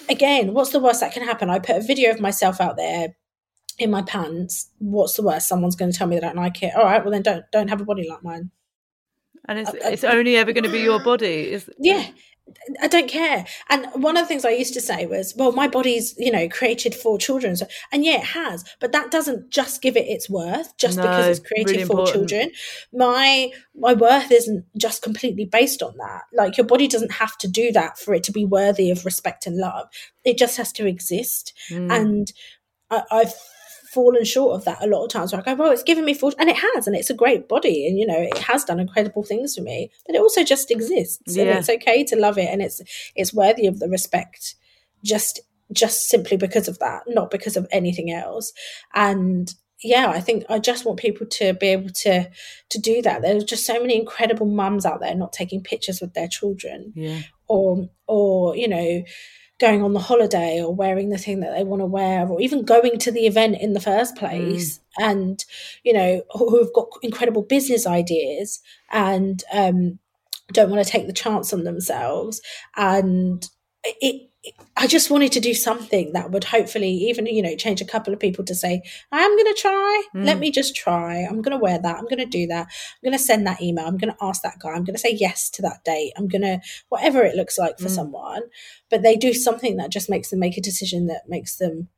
[0.10, 1.50] again, what's the worst that can happen?
[1.50, 3.16] I put a video of myself out there
[3.80, 4.70] in my pants.
[4.80, 5.48] What's the worst?
[5.48, 6.76] Someone's going to tell me they don't like it.
[6.76, 8.52] All right, well then don't don't have a body like mine.
[9.48, 11.52] And it's I, it's only ever going to be your body.
[11.52, 12.08] Is yeah.
[12.82, 13.46] I don't care.
[13.70, 16.48] And one of the things I used to say was, well, my body's, you know,
[16.50, 17.56] created for children.
[17.56, 21.04] So, and yeah, it has, but that doesn't just give it its worth just no,
[21.04, 22.30] because it's created really for important.
[22.30, 22.52] children.
[22.94, 26.24] My, my worth isn't just completely based on that.
[26.34, 29.48] Like your body doesn't have to do that for it to be worthy of respect
[29.48, 29.88] and love.
[30.24, 31.54] It just has to exist.
[31.70, 31.92] Mm.
[31.92, 32.34] And
[32.90, 33.34] I, I've
[33.94, 36.14] fallen short of that a lot of times where I go, well, it's given me
[36.14, 38.80] full, and it has, and it's a great body, and you know, it has done
[38.80, 41.44] incredible things for me, but it also just exists, yeah.
[41.44, 42.82] and it's okay to love it, and it's
[43.16, 44.56] it's worthy of the respect,
[45.04, 45.40] just
[45.72, 48.52] just simply because of that, not because of anything else,
[48.94, 52.30] and yeah, I think I just want people to be able to
[52.70, 53.22] to do that.
[53.22, 57.22] There's just so many incredible mums out there not taking pictures with their children, yeah,
[57.48, 59.04] or or you know
[59.64, 62.66] going on the holiday or wearing the thing that they want to wear or even
[62.66, 65.10] going to the event in the first place mm.
[65.10, 65.46] and
[65.86, 68.60] you know who have got incredible business ideas
[68.92, 70.00] and um,
[70.52, 72.42] don't want to take the chance on themselves
[72.76, 73.48] and
[73.86, 74.30] it
[74.76, 78.14] I just wanted to do something that would hopefully even you know change a couple
[78.14, 78.82] of people to say
[79.12, 80.04] I am going to try.
[80.16, 80.26] Mm.
[80.26, 81.22] let me just try.
[81.22, 81.98] I'm going to wear that.
[81.98, 82.68] I'm going to do that.
[82.68, 83.86] I'm going to send that email.
[83.86, 84.72] I'm going to ask that guy.
[84.72, 86.14] I'm going to say yes to that date.
[86.18, 87.96] I'm going to whatever it looks like for mm.
[87.96, 88.42] someone.
[88.90, 91.90] But they do something that just makes them make a decision that makes them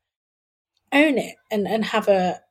[0.92, 2.42] own it and and have a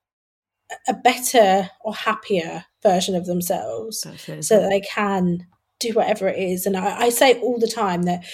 [0.89, 5.47] a better or happier version of themselves so that they can
[5.81, 6.67] do whatever it is.
[6.67, 8.25] And I, I say all the time that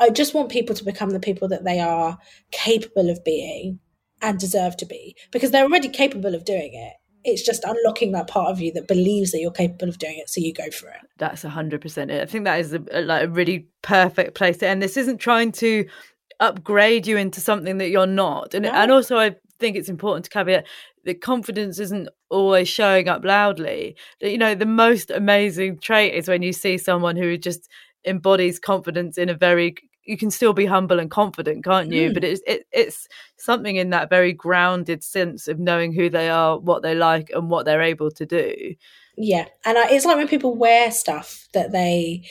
[0.00, 2.18] I just want people to become the people that they are
[2.50, 3.78] capable of being
[4.22, 6.94] and deserve to be because they're already capable of doing it.
[7.24, 10.28] It's just unlocking that part of you that believes that you're capable of doing it,
[10.28, 11.00] so you go for it.
[11.18, 12.20] That's hundred percent it.
[12.20, 14.82] I think that is a, like a really perfect place to end.
[14.82, 15.86] This isn't trying to
[16.40, 18.72] upgrade you into something that you're not, and no.
[18.72, 20.66] and also I think it's important to caveat
[21.04, 23.96] that confidence isn't always showing up loudly.
[24.20, 27.70] You know, the most amazing trait is when you see someone who just
[28.04, 29.74] embodies confidence in a very
[30.06, 32.14] you can still be humble and confident can't you mm.
[32.14, 36.58] but it's it, it's something in that very grounded sense of knowing who they are
[36.58, 38.74] what they like and what they're able to do
[39.16, 42.24] yeah and I, it's like when people wear stuff that they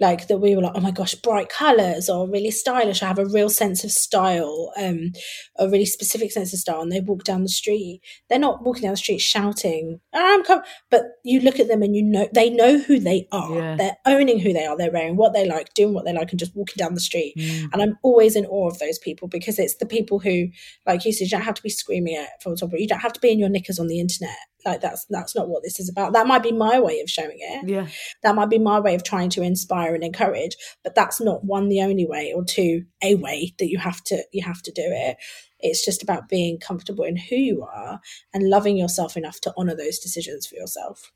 [0.00, 3.02] like that we were like oh my gosh bright colors or really stylish.
[3.02, 5.12] I have a real sense of style um
[5.58, 6.80] a really specific sense of style.
[6.80, 8.00] And they walk down the street.
[8.28, 11.94] They're not walking down the street shouting i'm com-, but you look at them and
[11.94, 13.54] you know they know who they are.
[13.54, 13.76] Yeah.
[13.76, 14.76] they're owning who they are.
[14.76, 17.34] They're wearing what they like doing what they like and just walking down the street.
[17.36, 17.68] Mm.
[17.72, 20.48] and i'm always in awe of those people because it's the people who
[20.86, 23.12] like you said you don't have to be screaming at from top you don't have
[23.12, 25.88] to be in your knickers on the internet like that's that's not what this is
[25.88, 26.12] about.
[26.12, 27.68] That might be my way of showing it.
[27.68, 27.88] Yeah.
[28.22, 31.68] That might be my way of trying to inspire and encourage but that's not one
[31.68, 34.84] the only way or two a way that you have to you have to do
[34.84, 35.16] it.
[35.58, 38.00] It's just about being comfortable in who you are
[38.32, 41.12] and loving yourself enough to honor those decisions for yourself.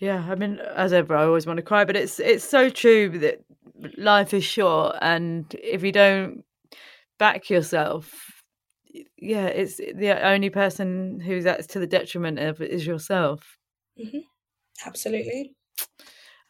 [0.00, 3.18] Yeah i mean as ever i always want to cry but it's it's so true
[3.18, 3.40] that
[3.96, 6.44] life is short and if you don't
[7.18, 8.37] back yourself
[9.16, 13.58] yeah, it's the only person who's that's to the detriment of is yourself.
[13.98, 14.18] Mm-hmm.
[14.86, 15.54] Absolutely.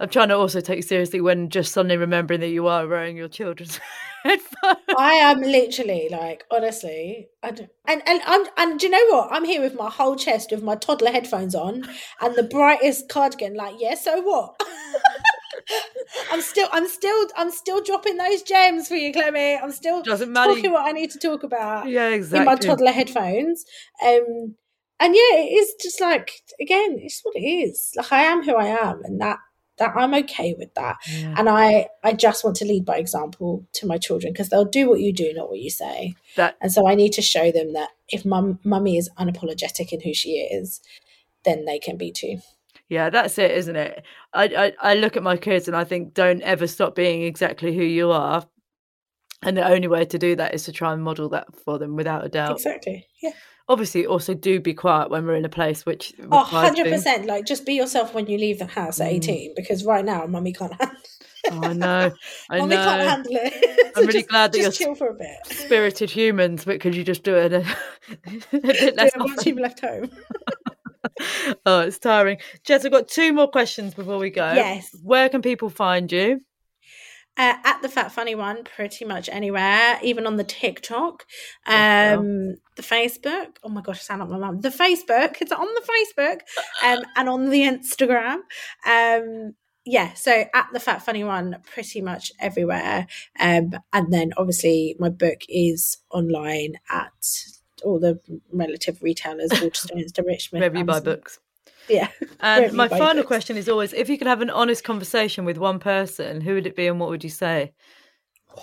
[0.00, 3.28] I'm trying to also take seriously when just suddenly remembering that you are wearing your
[3.28, 3.80] children's
[4.22, 4.78] headphones.
[4.96, 9.32] I am literally like, honestly, I don't, and and I'm and do you know what?
[9.32, 11.88] I'm here with my whole chest with my toddler headphones on
[12.20, 13.54] and the brightest cardigan.
[13.54, 14.60] Like, yeah, so what?
[16.32, 19.56] I'm still, I'm still, I'm still dropping those gems for you, Clemmie.
[19.56, 20.54] I'm still Doesn't matter.
[20.54, 22.40] talking what I need to talk about Yeah, exactly.
[22.40, 23.64] in my toddler headphones.
[24.04, 24.54] Um,
[25.00, 27.92] and yeah, it is just like again, it's what it is.
[27.96, 29.38] Like I am who I am, and that
[29.78, 30.96] that I'm okay with that.
[31.08, 31.34] Yeah.
[31.38, 34.88] And I I just want to lead by example to my children because they'll do
[34.88, 36.14] what you do, not what you say.
[36.36, 40.00] That And so I need to show them that if mum mummy is unapologetic in
[40.00, 40.80] who she is,
[41.44, 42.38] then they can be too.
[42.88, 44.02] Yeah, that's it, isn't it?
[44.32, 44.44] I,
[44.80, 47.82] I I look at my kids and I think don't ever stop being exactly who
[47.84, 48.46] you are.
[49.42, 51.94] And the only way to do that is to try and model that for them
[51.96, 52.52] without a doubt.
[52.56, 53.06] Exactly.
[53.22, 53.32] Yeah.
[53.68, 57.26] Obviously, also do be quiet when we're in a place which Oh, 100%.
[57.26, 59.16] Like, just be yourself when you leave the house at Mm.
[59.16, 60.96] 18 because right now, mummy can't handle
[61.52, 62.10] Oh, I know.
[62.50, 63.08] I Mummy can't know.
[63.08, 63.92] handle it.
[63.94, 65.36] I'm really glad that just you're chill for a bit.
[65.46, 67.58] Spirited humans, but could you just do it a,
[68.52, 70.10] a bit less it once you've left home.
[71.66, 72.38] Oh, it's tiring.
[72.64, 74.52] Jess, I've got two more questions before we go.
[74.52, 74.94] Yes.
[75.02, 76.40] Where can people find you?
[77.36, 81.24] Uh, at the Fat Funny One, pretty much anywhere, even on the TikTok,
[81.66, 83.56] um, the Facebook.
[83.62, 84.60] Oh my gosh, I sound like my mum.
[84.60, 86.40] The Facebook, it's on the Facebook,
[86.82, 88.38] um, and on the Instagram.
[88.84, 93.06] Um, yeah, so at the Fat Funny One, pretty much everywhere.
[93.38, 97.12] Um, and then obviously my book is online at
[97.82, 98.20] all the
[98.52, 100.60] relative retailers, Waterstones to Richmond.
[100.60, 101.38] Wherever you buy books.
[101.88, 102.08] Yeah.
[102.40, 103.26] Um, and my final books.
[103.26, 106.68] question is always if you could have an honest conversation with one person, who would
[106.68, 107.72] it be and what would you say?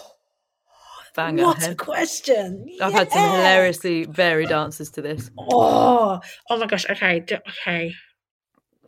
[1.16, 1.44] Banger.
[1.44, 2.66] What a question!
[2.82, 5.30] I've had some hilariously varied answers to this.
[5.38, 6.90] Oh, oh my gosh.
[6.90, 7.94] Okay, okay.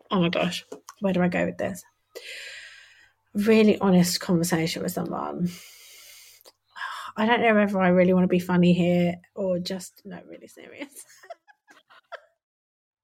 [0.10, 0.64] Oh my gosh,
[1.02, 1.84] where do I go with this?
[3.34, 5.50] Really honest conversation with someone.
[7.18, 10.48] I don't know whether I really want to be funny here or just no, really
[10.48, 11.04] serious.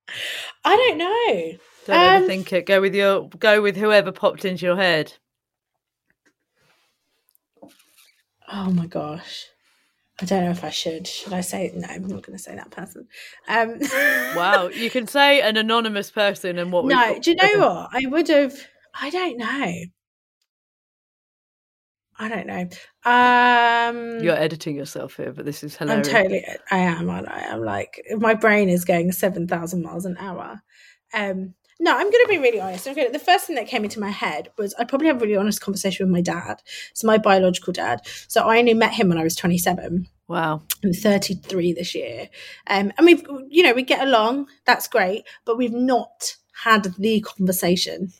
[0.66, 1.58] I don't know.
[1.88, 2.66] Don't Um, overthink it.
[2.68, 5.14] Go with your go with whoever popped into your head.
[8.52, 9.48] Oh my gosh.
[10.22, 11.08] I don't know if I should.
[11.08, 11.88] Should I say no?
[11.90, 13.08] I'm not going to say that person.
[13.48, 13.80] Um,
[14.38, 16.86] Wow, you can say an anonymous person and what?
[16.86, 17.90] we- no, do you know what?
[17.92, 18.54] I would have.
[18.94, 19.74] I don't know.
[22.20, 22.70] I don't know.
[23.06, 25.96] Um, You're editing yourself here, but this is hello.
[25.96, 26.46] I'm totally.
[26.72, 27.10] I am.
[27.10, 30.62] I am like my brain is going seven thousand miles an hour.
[31.14, 32.88] Um, no, I'm going to be really honest.
[32.88, 35.26] I'm gonna, the first thing that came into my head was I'd probably have a
[35.26, 36.62] really honest conversation with my dad.
[36.94, 38.02] So my biological dad.
[38.28, 40.08] So I only met him when I was 27.
[40.28, 40.62] Wow.
[40.84, 42.30] I'm 33 this year.
[42.68, 44.48] Um, and we've, you know, we get along.
[44.66, 45.24] That's great.
[45.46, 48.14] But we've not had the conversation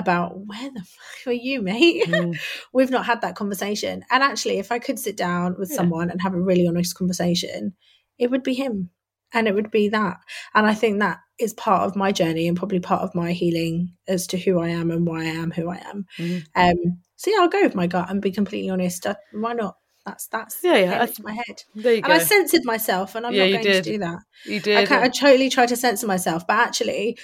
[0.00, 2.04] about where the fuck are you, mate?
[2.08, 2.38] Mm.
[2.72, 4.04] we've not had that conversation.
[4.10, 5.76] And actually, if I could sit down with Yeah.
[5.76, 7.74] someone and have a really honest conversation,
[8.18, 8.90] it would be him.
[9.32, 10.16] And it would be that.
[10.54, 13.92] And I think that is part of my journey and probably part of my healing
[14.08, 16.06] as to who I am and why I am who I am.
[16.18, 16.42] Mhm.
[16.56, 19.06] Um, so yeah, I'll go with my gut and be completely honest.
[19.06, 19.76] Uh, why not?
[20.04, 21.62] That's that's Yeah, yeah, I- my head.
[21.76, 22.14] There you And go.
[22.14, 24.18] I censored myself, and I'm Yeah, not going to do that.
[24.46, 24.88] you I, did.
[24.88, 27.18] can't, I totally try to censor myself, but actually,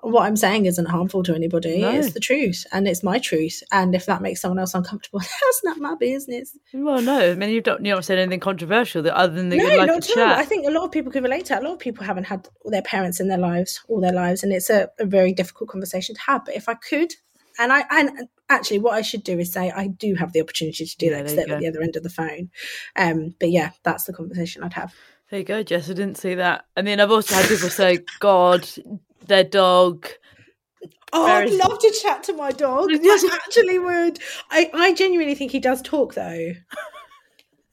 [0.00, 1.80] what I'm saying isn't harmful to anybody.
[1.80, 1.90] No.
[1.90, 3.62] It's the truth, and it's my truth.
[3.72, 6.56] And if that makes someone else uncomfortable, that's not my business.
[6.72, 7.32] Well, no.
[7.32, 9.78] I mean, you've not, You not said anything controversial that other than that no, you'd
[9.78, 10.38] like not to at all.
[10.38, 11.54] I think a lot of people can relate to.
[11.54, 11.62] That.
[11.62, 14.52] A lot of people haven't had their parents in their lives all their lives, and
[14.52, 16.44] it's a, a very difficult conversation to have.
[16.44, 17.12] But if I could,
[17.58, 20.86] and I and actually, what I should do is say I do have the opportunity
[20.86, 22.50] to do Yeah, that because they're at the other end of the phone.
[22.94, 24.94] Um, but yeah, that's the conversation I'd have.
[25.30, 25.90] There you go, Jess.
[25.90, 26.64] I didn't see that.
[26.76, 28.66] I mean, I've also had people say, "God,
[29.28, 30.06] their dog."
[31.12, 32.90] Oh, I'd love to chat to my dog.
[32.92, 34.18] I actually would.
[34.50, 36.52] I, I genuinely think he does talk though.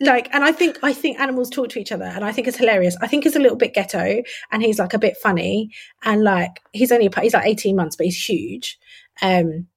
[0.01, 2.57] Like, and I think I think animals talk to each other, and I think it's
[2.57, 2.97] hilarious.
[2.99, 5.71] I think he's a little bit ghetto, and he's like a bit funny,
[6.03, 8.77] and like he's only a he's like eighteen months, but he's huge.
[9.21, 9.67] Um,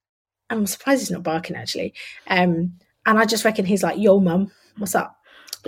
[0.51, 1.95] I'm surprised he's not barking actually.
[2.27, 2.73] Um,
[3.07, 5.18] and I just reckon he's like, "Yo, mum, what's up?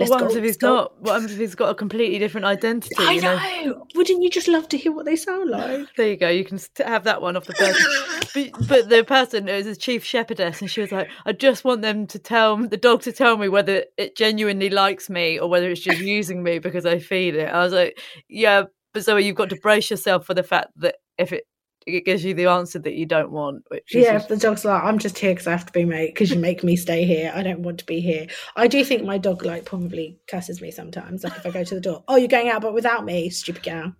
[0.01, 1.01] Let's what happens if he's go." not?
[1.01, 2.95] What happens if he's got a completely different identity?
[2.99, 3.35] I you know?
[3.35, 3.87] know.
[3.95, 5.87] Wouldn't you just love to hear what they sound like?
[5.95, 6.29] There you go.
[6.29, 7.85] You can have that one off the person.
[8.59, 11.63] but, but the person it was a chief shepherdess, and she was like, "I just
[11.63, 15.49] want them to tell the dog to tell me whether it genuinely likes me or
[15.49, 19.23] whether it's just using me because I feed it." I was like, "Yeah, but Zoe,
[19.23, 21.45] you've got to brace yourself for the fact that if it
[21.87, 24.63] it gives you the answer that you don't want, which is Yeah, if the dog's
[24.63, 27.05] like, I'm just here because I have to be mate because you make me stay
[27.05, 27.31] here.
[27.35, 28.27] I don't want to be here.
[28.55, 31.23] I do think my dog like probably curses me sometimes.
[31.23, 33.63] Like if I go to the door, oh, you're going out, but without me, stupid
[33.63, 33.93] cow.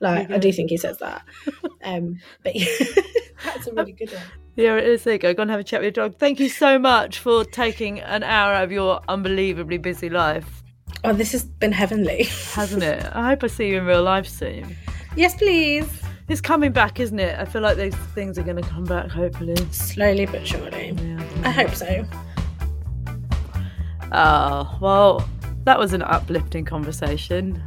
[0.00, 1.22] Like I do think he says that.
[1.84, 2.66] Um, but yeah,
[3.44, 4.22] that's a really good one.
[4.56, 5.04] Yeah, it is.
[5.04, 5.32] There you go.
[5.32, 6.18] Go and have a chat with your dog.
[6.18, 10.64] Thank you so much for taking an hour out of your unbelievably busy life,
[11.04, 12.24] Oh, this has been heavenly.
[12.52, 13.06] hasn't it?
[13.14, 14.76] I hope I see you in real life soon.
[15.14, 15.88] yes, please.
[16.28, 17.38] It's coming back, isn't it?
[17.38, 19.56] I feel like those things are going to come back, hopefully.
[19.70, 20.90] Slowly but surely.
[20.90, 21.24] Yeah.
[21.42, 22.04] I hope so.
[24.12, 25.28] Oh, well,
[25.64, 27.62] that was an uplifting conversation.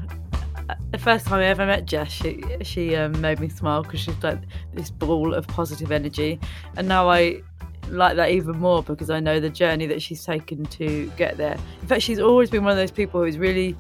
[0.92, 4.22] The first time I ever met Jess, she she um, made me smile because she's
[4.24, 4.40] like
[4.74, 6.40] this ball of positive energy,
[6.78, 7.42] and now I
[7.90, 11.58] like that even more because I know the journey that she's taken to get there.
[11.82, 13.76] In fact, she's always been one of those people who's really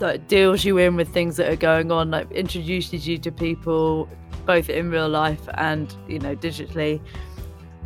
[0.00, 4.08] like deals you in with things that are going on, like introduces you to people
[4.44, 7.00] both in real life and you know digitally,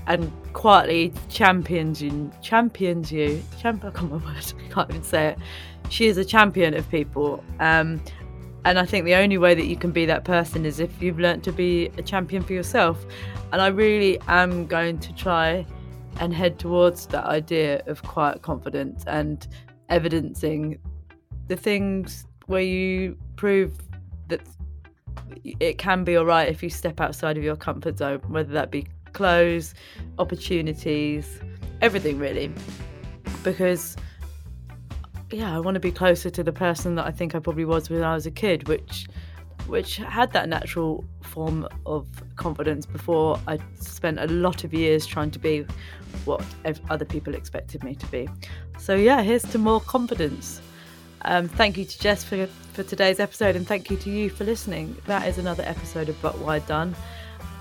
[0.07, 3.43] and quietly champions you, champions you.
[3.61, 5.39] Champ, I can't, word, I can't even say it.
[5.89, 7.45] She is a champion of people.
[7.59, 8.01] Um,
[8.65, 11.19] and I think the only way that you can be that person is if you've
[11.19, 13.05] learnt to be a champion for yourself.
[13.53, 15.67] And I really am going to try
[16.19, 19.47] and head towards that idea of quiet confidence and
[19.89, 20.79] evidencing
[21.51, 23.73] the things where you prove
[24.29, 24.41] that
[25.45, 28.71] it can be all right if you step outside of your comfort zone, whether that
[28.71, 29.75] be clothes,
[30.21, 31.41] opportunities,
[31.83, 32.53] everything really.
[33.43, 33.97] Because
[35.33, 37.91] yeah, I want to be closer to the person that I think I probably was
[37.91, 39.09] when I was a kid, which
[39.67, 45.33] which had that natural form of confidence before I spent a lot of years trying
[45.33, 45.67] to be
[46.25, 46.45] what
[46.89, 48.29] other people expected me to be.
[48.79, 50.61] So yeah, here's to more confidence.
[51.23, 54.45] Um, thank you to Jess for, for today's episode, and thank you to you for
[54.45, 54.97] listening.
[55.07, 56.95] That is another episode of But Why Done.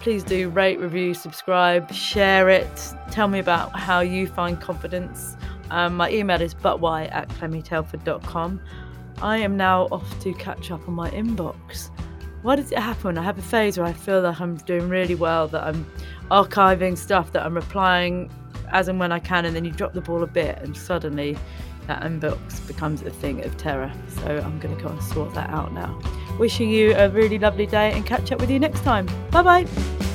[0.01, 2.93] Please do rate, review, subscribe, share it.
[3.11, 5.35] Tell me about how you find confidence.
[5.71, 8.61] Um, my email is butwhy at clemmietelford.com.
[9.21, 11.89] I am now off to catch up on my inbox.
[12.41, 13.17] Why does it happen?
[13.17, 15.85] I have a phase where I feel that I'm doing really well, that I'm
[16.31, 18.31] archiving stuff, that I'm replying
[18.71, 21.37] as and when I can, and then you drop the ball a bit, and suddenly
[21.89, 23.91] that inbox becomes a thing of terror.
[24.19, 25.99] So I'm going to go and sort that out now.
[26.37, 29.07] Wishing you a really lovely day and catch up with you next time.
[29.31, 30.08] Bye bye.